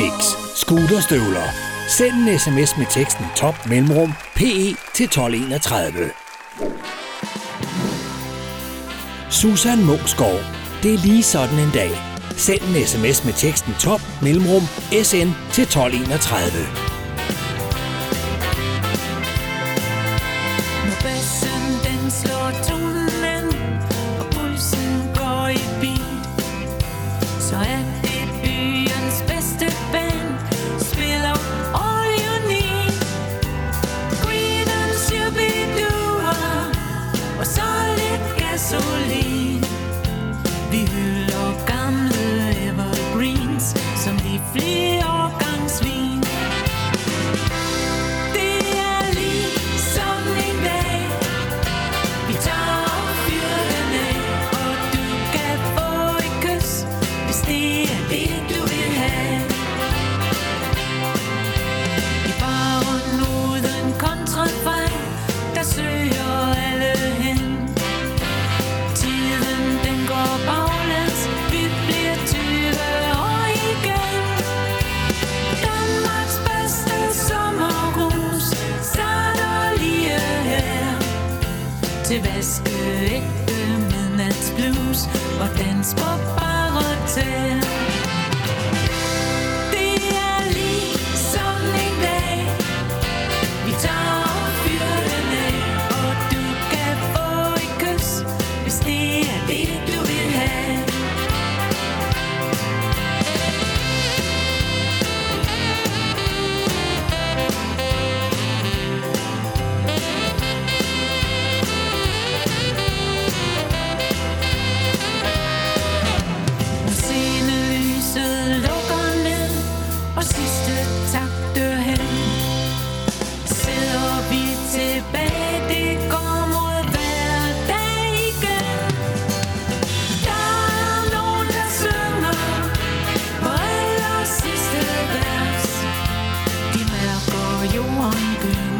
Mix. 0.00 0.36
Scooterstøvler. 0.54 1.46
Send 1.88 2.14
en 2.14 2.38
sms 2.38 2.78
med 2.78 2.86
teksten 2.90 3.24
top 3.36 3.54
mellemrum 3.66 4.12
PE 4.36 4.76
til 4.94 5.04
1231. 5.04 6.10
Susan 9.30 9.84
Mungsgaard. 9.84 10.44
Det 10.82 10.94
er 10.94 10.98
lige 10.98 11.22
sådan 11.22 11.58
en 11.58 11.70
dag. 11.74 11.90
Send 12.36 12.62
en 12.62 12.86
sms 12.86 13.24
med 13.24 13.32
teksten 13.32 13.74
top 13.80 14.00
mellemrum 14.22 14.62
SN 15.02 15.28
til 15.52 15.62
1231. 15.62 16.89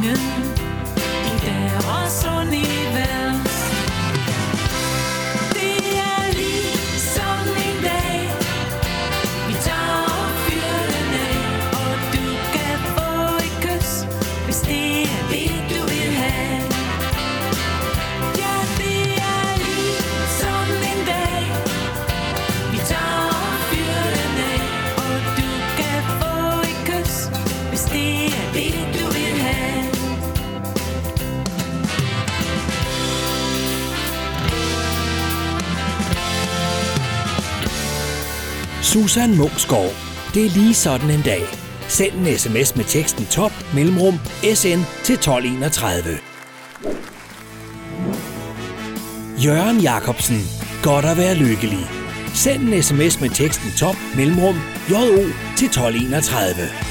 singen 0.01 0.60
Susan 39.11 39.37
Mungsgaard. 39.37 39.93
Det 40.35 40.47
er 40.47 40.51
lige 40.51 40.75
sådan 40.75 41.11
en 41.11 41.23
dag. 41.23 41.43
Send 41.89 42.15
en 42.15 42.39
sms 42.39 42.77
med 42.77 42.85
teksten 42.85 43.27
top 43.27 43.53
mellemrum 43.75 44.15
sn 44.55 44.81
til 45.05 45.15
1231. 45.15 46.19
Jørgen 49.45 49.81
Jacobsen. 49.81 50.41
Godt 50.83 51.05
at 51.05 51.17
være 51.17 51.35
lykkelig. 51.35 51.87
Send 52.35 52.63
en 52.63 52.83
sms 52.83 53.21
med 53.21 53.31
teksten 53.31 53.71
top 53.79 53.97
mellemrum 54.17 54.57
jo 54.91 55.01
til 55.57 55.67
1231. 55.67 56.90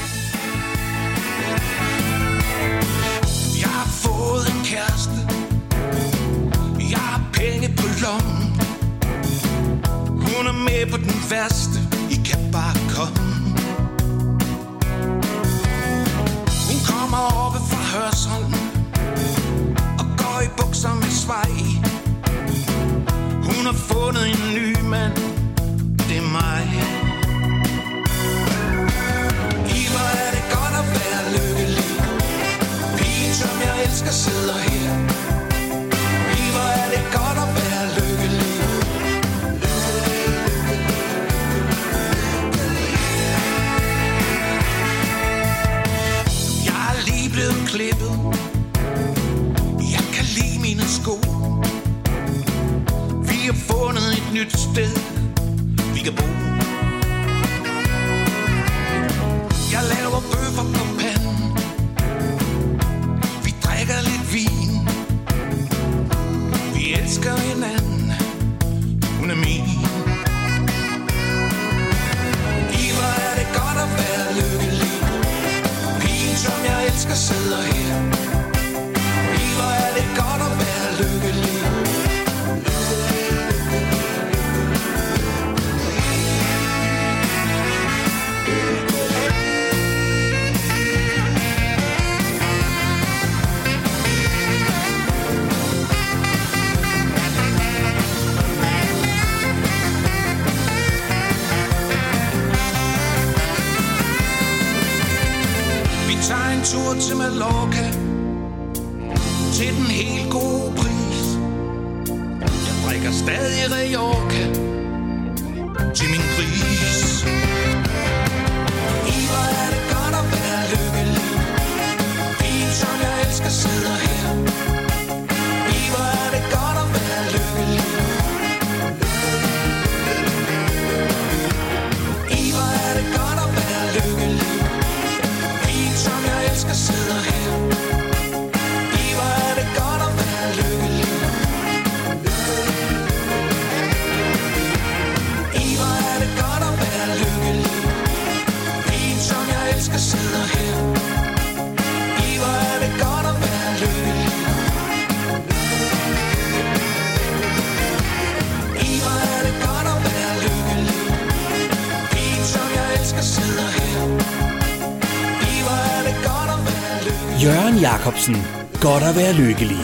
Jacobsen. 168.20 168.36
Godt 168.80 169.02
at 169.02 169.16
være 169.16 169.32
lykkelig. 169.32 169.76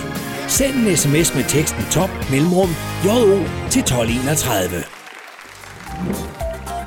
Send 0.49 0.74
en 0.74 0.97
sms 0.97 1.34
med 1.34 1.45
teksten 1.49 1.84
top 1.91 2.11
mellemrum 2.30 2.68
jo 3.05 3.11
til 3.70 3.80
1231. 3.80 4.84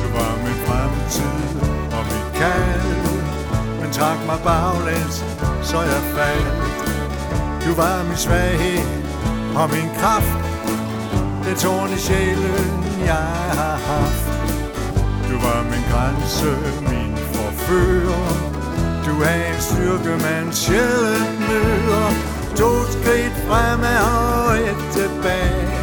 Du 0.00 0.06
var 0.16 0.32
min 0.44 0.58
fremtid 0.66 1.40
og 1.96 2.02
mit 2.10 2.28
kald. 2.40 2.90
Men 3.80 3.92
trak 3.92 4.18
mig 4.26 4.40
baglæns, 4.44 5.16
så 5.62 5.78
jeg 5.92 6.02
faldt. 6.14 6.48
Du 7.64 7.74
var 7.74 8.04
min 8.08 8.16
svaghed 8.16 8.86
og 9.56 9.70
min 9.74 9.90
kraft. 10.00 10.38
Det 11.44 11.56
tårn 11.56 11.90
i 11.96 11.98
sjælen, 11.98 12.84
jeg 13.04 13.30
har 13.58 13.76
haft. 13.90 14.26
Du 15.30 15.36
var 15.46 15.60
min 15.70 15.84
grænse, 15.92 16.52
min 16.90 17.16
forfører. 17.34 18.52
Du 19.06 19.22
er 19.22 19.54
en 19.54 19.60
styrke, 19.60 20.12
man 20.26 20.52
sjældent 20.52 21.40
møder. 21.48 22.31
To 22.56 22.70
skridt 22.90 23.36
fremad 23.48 23.98
og 24.14 24.54
et 24.70 24.76
tilbage. 24.92 25.82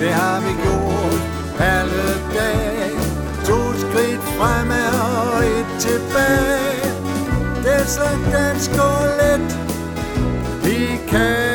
Det 0.00 0.12
har 0.12 0.40
vi 0.40 0.52
gjort 0.64 1.22
alle 1.60 2.06
dage. 2.34 2.90
To 3.44 3.58
skridt 3.82 4.22
fremad 4.38 4.92
og 5.10 5.44
et 5.44 5.66
tilbage. 5.80 6.92
Det 7.64 7.74
er 7.74 7.84
så 7.86 8.08
dansk 8.32 8.70
og 8.70 9.02
let. 9.20 9.58
Vi 10.64 11.00
kan 11.08 11.51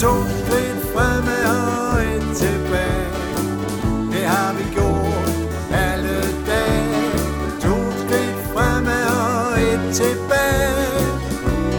to 0.00 0.14
lidt 0.52 0.82
fremad 0.92 1.44
og 1.44 2.02
et 2.02 2.36
tilbage 2.36 3.08
Det 4.12 4.24
har 4.26 4.52
vi 4.52 4.64
gjort 4.74 5.30
alle 5.72 6.16
dage 6.46 7.10
To 7.60 7.74
skridt 8.00 8.38
fremad 8.52 9.04
og 9.04 9.60
et 9.60 9.94
tilbage 9.94 11.06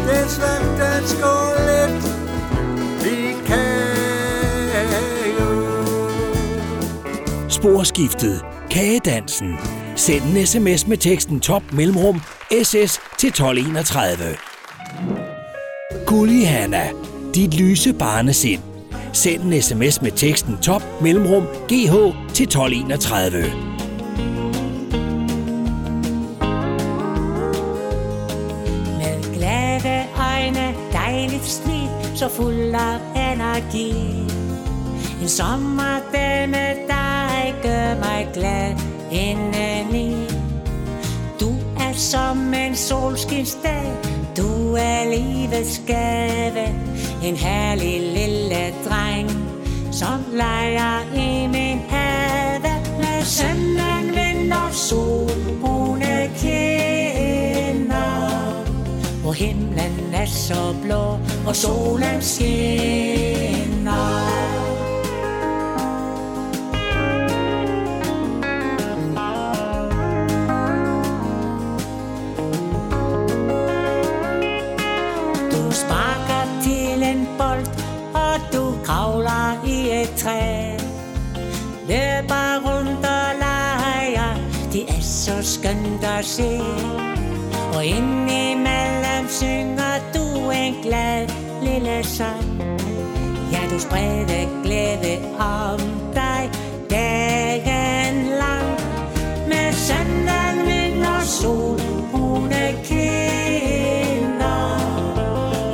Det 0.07 0.31
slags 0.31 0.69
der 0.79 1.21
går 1.21 1.47
lidt 1.69 2.03
Vi 3.03 3.19
kan 3.45 3.81
jo 5.39 5.49
Sporskiftet. 7.49 8.45
Kagedansen. 8.71 9.57
Send 9.95 10.23
en 10.23 10.47
sms 10.47 10.87
med 10.87 10.97
teksten 10.97 11.39
top 11.39 11.63
mellemrum 11.71 12.21
SS 12.63 12.99
til 13.17 13.29
1231. 13.29 14.37
Gulli 16.07 16.43
Hanna. 16.43 17.10
Dit 17.35 17.53
lyse 17.53 17.93
barnesind. 17.93 18.61
Send 19.13 19.43
en 19.43 19.61
sms 19.61 20.01
med 20.01 20.11
teksten 20.11 20.57
top 20.61 21.01
mellemrum 21.01 21.43
GH 21.43 21.93
til 22.33 22.43
1231. 22.43 23.41
Med 28.97 29.35
glade 29.35 30.03
øjne, 30.17 30.75
dejligt 30.93 31.45
smil, 31.45 31.89
så 32.15 32.29
fuld 32.29 32.75
af 32.75 33.33
energi. 33.33 33.91
En 35.21 35.29
sommerdag 35.29 36.49
med 36.49 36.75
dig 36.87 37.55
gør 37.63 37.99
mig 37.99 38.27
glad 38.33 38.75
indeni. 39.11 40.15
Du 41.39 41.49
er 41.79 41.93
som 41.93 42.53
en 42.53 42.75
solskinsdag, 42.75 43.91
du 44.37 44.73
er 44.73 45.15
livets 45.15 45.81
gave. 45.87 46.90
En 47.23 47.35
herlig 47.35 48.01
lille 48.01 48.73
dreng, 48.85 49.29
som 49.91 50.23
leger 50.33 51.01
i 51.13 51.47
min 51.47 51.79
have. 51.89 52.81
Med 52.97 53.25
sønnen, 53.25 54.15
vind 54.15 54.53
og 54.53 54.73
sol, 54.73 55.29
brune 55.61 56.31
kinder. 56.37 57.93
Hvor 59.21 59.33
himlen 59.33 60.13
er 60.13 60.25
så 60.25 60.75
blå, 60.83 61.19
og 61.47 61.55
solen 61.55 62.21
skinner. 62.21 64.01
Kravler 78.91 79.65
i 79.65 80.01
et 80.01 80.09
træ. 80.17 80.77
Løber 81.87 82.49
rundt 82.65 83.05
og 83.17 83.29
leger, 83.43 84.33
det 84.73 84.83
er 84.89 85.01
så 85.01 85.35
skønt 85.41 86.03
at 86.03 86.25
se. 86.25 86.59
Og 87.75 87.85
indimellem 87.85 89.23
synger 89.29 89.95
du 90.13 90.49
en 90.49 90.73
glad 90.83 91.27
lille 91.61 92.03
sang. 92.03 92.61
Ja, 93.51 93.61
du 93.71 93.79
spreder 93.79 94.63
glæde 94.63 95.15
om 95.39 95.79
dig 96.13 96.51
dagen 96.89 98.15
lang. 98.43 98.69
Med 99.47 99.73
søndag, 99.73 100.49
vind 100.65 101.05
og 101.05 101.23
sol, 101.23 101.79
brune 102.11 102.63
kinder. 102.83 104.61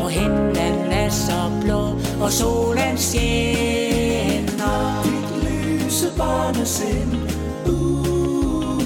Og 0.04 0.10
himlen 0.10 0.92
er 0.92 1.10
så 1.10 1.52
blå, 1.62 1.82
og 2.22 2.32
solen 2.32 2.77
skinner. 3.08 5.04
Dit 5.04 5.30
lyse 5.44 6.10
barnesind, 6.18 7.14
uh, 7.68 8.82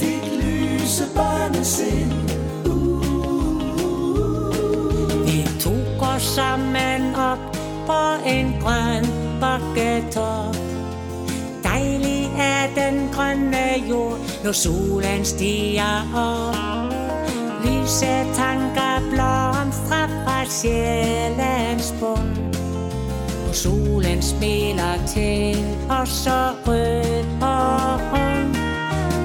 dit 0.00 0.26
lyse 0.42 1.04
barnesind. 1.14 2.12
Uh. 2.66 3.02
Vi 5.26 5.48
tog 5.60 6.08
os 6.14 6.22
sammen 6.22 7.14
op 7.14 7.38
på 7.86 8.00
en 8.26 8.54
grøn 8.60 9.06
bakketop. 9.40 10.56
Dejlig 11.62 12.30
er 12.38 12.66
den 12.74 13.08
grønne 13.12 13.88
jord, 13.88 14.18
når 14.44 14.52
solen 14.52 15.24
stiger 15.24 16.02
op. 16.14 16.54
Lyse 17.64 18.26
tanker 18.34 18.85
blomstrer 20.56 20.62
sjælens 20.62 21.94
bund. 22.00 22.54
Og 23.48 23.54
solen 23.54 24.22
smiler 24.22 25.06
til 25.06 25.64
os 25.90 26.08
så 26.08 26.52
rød 26.66 27.42
og 27.42 28.00
rund. 28.12 28.56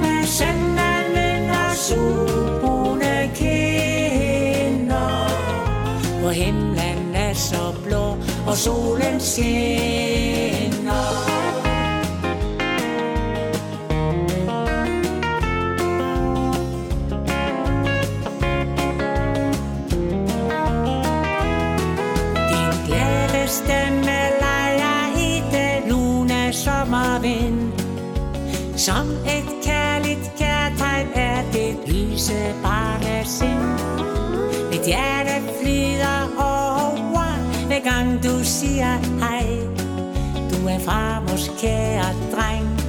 Med 0.02 0.26
søndag, 0.26 1.50
og 1.50 1.76
solbrune 1.76 3.32
kinder. 3.36 5.30
Hvor 6.22 6.30
himlen 6.30 7.16
er 7.16 7.34
så 7.34 7.74
blå, 7.86 8.18
og 8.48 8.58
solen 8.58 9.20
skinner. 9.20 10.61
Som 28.86 29.12
et 29.26 29.64
kærligt 29.64 30.32
kærtegn 30.38 31.08
er 31.16 31.52
det 31.54 31.76
lyse 31.88 32.56
barnesind. 32.64 33.64
Mit 34.70 34.86
hjerte 34.86 35.36
flyder 35.60 36.22
over, 36.38 37.28
hver 37.68 37.80
gang 37.80 38.24
du 38.24 38.44
siger 38.44 38.98
hej. 39.20 39.46
Du 40.52 40.68
er 40.68 40.80
farmors 40.80 41.52
kære 41.62 42.14
dreng, 42.34 42.82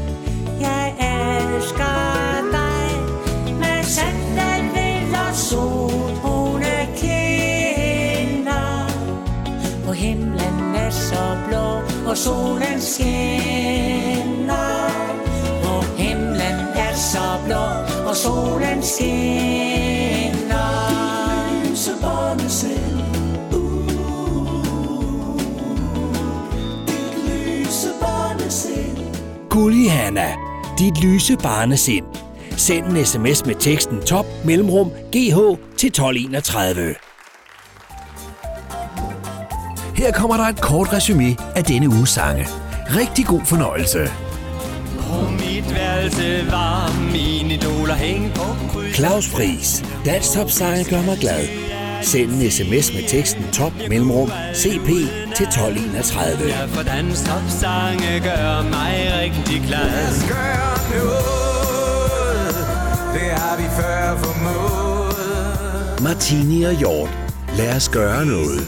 jeg 0.60 0.94
elsker 0.98 2.40
dig. 2.52 2.88
Med 3.58 3.84
sandal, 3.84 4.62
vind 4.62 5.16
og 5.28 5.34
sol, 5.34 6.62
kinder. 6.96 8.66
Hvor 9.84 9.92
himlen 9.92 10.74
er 10.74 10.90
så 10.90 11.36
blå, 11.48 11.82
og 12.10 12.16
solen 12.16 12.80
skinner. 12.80 14.01
Og 18.12 18.16
solen 18.16 18.82
skinner. 18.82 19.12
Lyse 21.64 21.90
barnesind, 22.00 23.02
dit 26.86 27.14
lyse 27.28 27.88
barnesind. 28.00 28.98
Gulli 29.50 29.86
Hanna. 29.86 30.26
Dit 30.78 31.04
lyse 31.04 31.36
barnesind. 31.36 32.06
Send 32.56 32.86
en 32.86 33.04
sms 33.04 33.46
med 33.46 33.54
teksten 33.54 34.00
top 34.00 34.26
mellemrum 34.44 34.90
GH 34.90 35.38
til 35.76 35.88
1231. 35.88 36.94
Her 39.96 40.12
kommer 40.12 40.36
der 40.36 40.44
et 40.44 40.60
kort 40.60 40.92
resume 40.92 41.36
af 41.56 41.64
denne 41.64 41.88
uges 41.88 42.10
sange. 42.10 42.48
Rigtig 42.96 43.26
god 43.26 43.40
fornøjelse. 43.44 44.31
Værelse 45.74 46.50
var 46.50 47.10
mine 47.12 47.54
idoler 47.54 47.94
hængt 47.94 48.34
på 48.34 48.46
kryds. 48.72 48.96
Claus 48.96 49.28
Friis, 49.28 49.84
Dansk 50.04 50.32
Topsanger 50.32 50.84
gør 50.90 51.02
mig 51.02 51.18
glad. 51.18 51.48
Send 52.02 52.30
en 52.30 52.50
sms 52.50 52.92
med 52.94 53.08
teksten 53.08 53.44
top 53.52 53.72
mellemrum 53.88 54.30
CP 54.54 54.88
til 55.36 55.46
1231. 55.46 56.48
Ja, 56.48 56.64
for 56.64 56.82
dans 56.82 57.20
topsange 57.20 58.20
gør 58.20 58.62
mig 58.62 59.12
rigtig 59.20 59.62
glad. 59.66 59.90
Lad 59.90 60.08
os 60.08 60.24
gøre 60.28 60.76
noget, 60.94 62.54
det 63.14 63.30
har 63.40 63.56
vi 63.56 63.64
før 63.76 64.16
formået. 64.16 66.02
Martini 66.02 66.62
og 66.62 66.74
Hjort. 66.74 67.10
Lad 67.58 67.76
os 67.76 67.88
gøre 67.88 68.26
noget. 68.26 68.60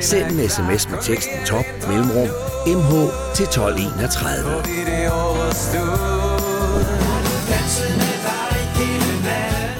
Send 0.00 0.40
en 0.40 0.48
sms 0.48 0.90
med 0.90 0.98
teksten 1.02 1.38
top 1.46 1.64
mellemrum 1.88 2.28
MH 2.66 2.92
til 3.34 3.44
1231. 3.44 4.62
Vi 4.64 4.84
det 4.90 5.10
overstået. 5.12 6.86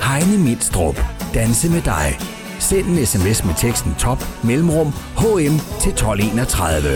Heine 0.03 0.39
Midstrup. 0.39 1.01
Danse 1.35 1.71
med 1.71 1.83
dig. 1.83 2.19
Send 2.59 2.87
en 2.87 3.07
sms 3.07 3.45
med 3.45 3.55
teksten 3.57 3.95
top 3.99 4.25
mellemrum 4.45 4.93
HM 5.17 5.59
til 5.81 5.93
1231. 5.93 6.89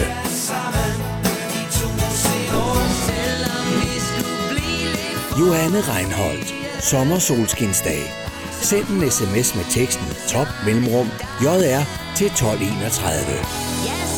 Johanne 5.40 5.80
Reinholdt. 5.80 6.54
Sommersolskinsdag. 6.80 8.02
Send 8.62 8.88
en 8.88 9.10
sms 9.10 9.54
med 9.54 9.64
teksten 9.70 10.06
top 10.28 10.48
mellemrum 10.66 11.06
JR 11.42 11.82
til 12.16 12.26
1231. 12.26 14.09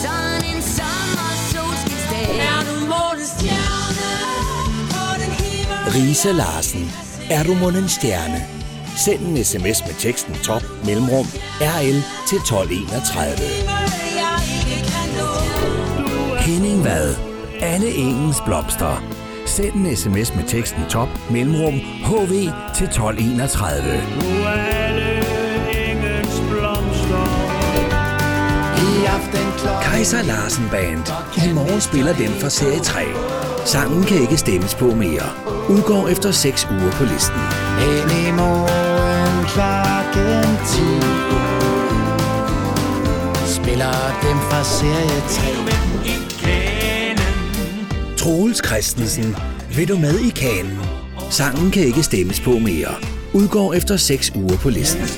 Risa 5.95 6.31
Larsen. 6.31 6.91
Er 7.31 7.43
du 7.43 7.55
mon 7.55 7.77
en 7.77 7.89
stjerne? 7.89 8.45
Send 8.97 9.21
en 9.21 9.45
sms 9.45 9.87
med 9.87 9.95
teksten 9.99 10.35
top 10.35 10.63
mellemrum 10.85 11.27
RL 11.61 11.99
til 12.29 12.39
1231. 12.39 13.37
jeg 14.21 14.39
ikke 14.57 14.79
kan 14.91 15.09
nå 15.19 16.37
Henning 16.37 16.85
Vad. 16.85 17.15
Anne 17.61 17.87
Engens 17.87 18.41
Blomster. 18.45 19.03
Send 19.47 19.75
en 19.75 19.97
sms 19.97 20.35
med 20.35 20.45
teksten 20.45 20.83
top 20.91 21.09
mellemrum 21.31 21.81
HV 22.05 22.33
til 22.77 22.87
1231. 22.87 24.01
Nu 24.21 24.45
er 24.45 24.61
alle 24.85 25.11
engens 25.89 26.43
blomster. 26.51 27.25
I 28.87 29.05
aften 29.05 29.47
klokken 29.59 29.83
Kaiser 29.83 30.23
Larsen 30.23 30.69
Band. 30.71 31.05
I 31.49 31.53
morgen 31.53 31.81
spiller 31.81 32.15
den 32.15 32.33
fra 32.41 32.49
serie 32.49 32.81
3. 32.81 33.32
Sangen 33.65 34.05
kan 34.05 34.21
ikke 34.21 34.37
stemmes 34.37 34.75
på 34.75 34.95
mere. 34.95 35.23
Udgår 35.69 36.09
efter 36.09 36.31
6 36.31 36.67
uger 36.71 36.91
på 36.91 37.05
listen. 37.05 37.37
Hen 37.79 38.29
i 38.29 38.31
morgen 38.31 39.45
klokken 39.53 40.57
10 40.67 40.81
Spiller 43.55 44.19
dem 44.23 44.39
fra 44.51 44.65
serie 44.65 45.21
3 45.29 45.43
Troels 48.17 48.67
Christensen. 48.67 49.37
Vil 49.77 49.89
du 49.89 49.99
med 49.99 50.19
i 50.19 50.31
kanen? 50.31 50.79
Sangen 51.31 51.71
kan 51.71 51.83
ikke 51.83 52.03
stemmes 52.03 52.41
på 52.41 52.51
mere. 52.51 52.95
Udgår 53.33 53.75
efter 53.75 53.97
6 53.97 54.33
uger 54.35 54.57
på 54.57 54.71
listen. 54.71 55.01
Har 55.01 55.09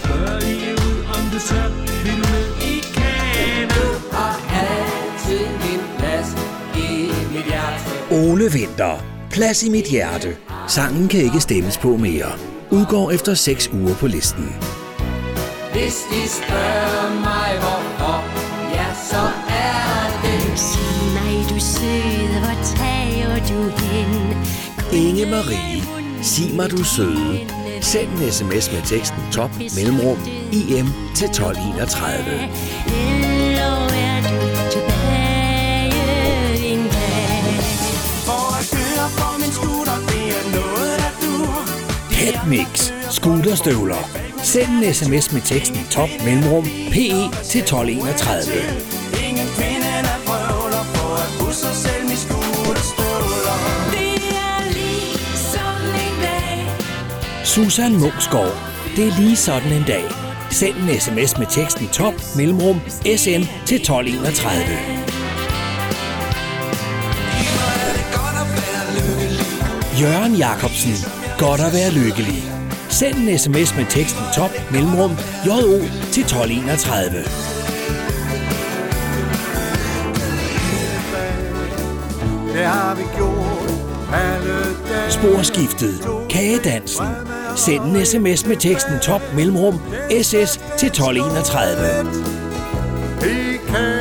Ole 8.15 8.53
Vinter. 8.53 9.05
Plads 9.31 9.63
i 9.63 9.71
mit 9.71 9.85
hjerte. 9.85 10.37
Sangen 10.69 11.09
kan 11.09 11.21
ikke 11.21 11.41
stemmes 11.41 11.79
på 11.79 11.97
mere. 11.97 12.33
Udgår 12.71 13.11
efter 13.11 13.35
6 13.35 13.71
uger 13.73 13.95
på 13.95 14.07
listen. 14.07 14.57
Hvis 15.73 15.97
de 16.11 16.29
spørger 16.29 17.11
mig 17.15 17.51
hvorfor, 17.61 18.25
ja, 18.75 18.87
så 19.11 19.25
er 19.49 20.21
det 20.23 20.59
Sig 20.59 21.13
mig, 21.15 21.51
du 21.51 21.61
søde, 21.61 22.39
hvor 22.41 22.57
tager 22.77 23.39
du 23.49 23.69
hen? 23.85 24.37
Inge 24.93 25.27
Marie. 25.27 25.83
Sig 26.23 26.55
mig 26.55 26.71
du 26.71 26.85
søde. 26.85 27.39
Send 27.81 28.09
en 28.09 28.33
sms 28.33 28.73
med 28.73 28.83
teksten 28.87 29.23
top 29.33 29.51
mellemrum 29.77 30.19
IM 30.53 30.87
til 31.17 31.27
1231. 31.27 32.94
Mix. 42.47 42.93
Scooterstøvler. 43.11 44.11
Send 44.43 44.69
en 44.69 44.95
sms 44.95 45.33
med 45.33 45.43
teksten 45.43 45.87
top 45.91 46.09
mellemrum 46.25 46.65
PE 46.65 47.21
til 47.45 47.61
1231. 47.61 48.53
Ingen 49.29 49.47
kvinde, 49.57 49.91
der 50.09 50.19
prøver 50.27 50.85
på 50.95 51.07
at 51.15 51.29
pusse 51.41 51.75
selv 51.75 52.05
med 52.09 52.17
scooterstøvler 52.17 53.57
Det 53.91 54.15
er 54.47 54.73
lige 54.77 55.19
sådan 55.35 55.95
en 56.07 56.17
dag 56.23 56.57
Susan 57.45 57.93
Munksgaard. 57.93 58.57
Det 58.97 59.09
er 59.09 59.21
lige 59.21 59.37
sådan 59.37 59.73
en 59.73 59.85
dag. 59.87 60.05
Send 60.51 60.77
en 60.77 61.01
sms 61.01 61.39
med 61.39 61.47
teksten 61.51 61.89
top 61.89 62.15
mellemrum 62.37 62.81
SN 63.17 63.43
til 63.67 63.77
1231. 63.77 65.05
Jørgen 70.01 70.35
Jacobsen. 70.35 71.24
Godt 71.39 71.61
at 71.61 71.73
være 71.73 71.91
lykkelig. 71.91 72.43
Send 72.89 73.15
en 73.15 73.39
sms 73.39 73.77
med 73.77 73.87
teksten 73.91 74.23
top 74.37 74.51
mellemrum 74.73 75.11
JO 75.47 75.79
til 76.13 76.23
1231. 76.23 77.25
Det 82.55 82.65
har 82.65 82.95
vi 82.95 83.03
gjort 83.17 83.71
alle 84.13 84.55
dage. 84.89 85.11
Sporskiftet. 85.11 85.95
Kagedansen. 86.31 87.07
Send 87.57 87.83
en 87.83 88.07
sms 88.07 88.47
med 88.47 88.57
teksten 88.57 88.99
top 89.03 89.23
mellemrum 89.37 89.81
SS 90.23 90.61
til 90.79 90.87
1231. 90.87 92.07
I 93.23 93.59
kaos. 93.69 93.95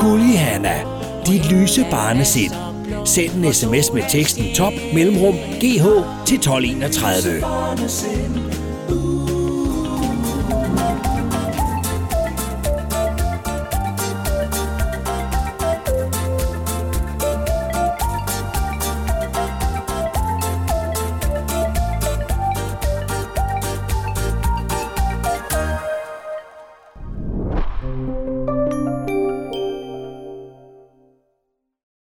Gulli 0.00 0.32
Hanna. 0.32 0.95
Lyse 1.50 1.86
barnesind. 1.90 2.52
Send 3.04 3.44
en 3.44 3.52
sms 3.52 3.92
med 3.92 4.02
teksten 4.08 4.54
top 4.54 4.72
mellemrum 4.94 5.34
GH 5.60 5.86
til 6.26 6.36
1231. 6.36 8.45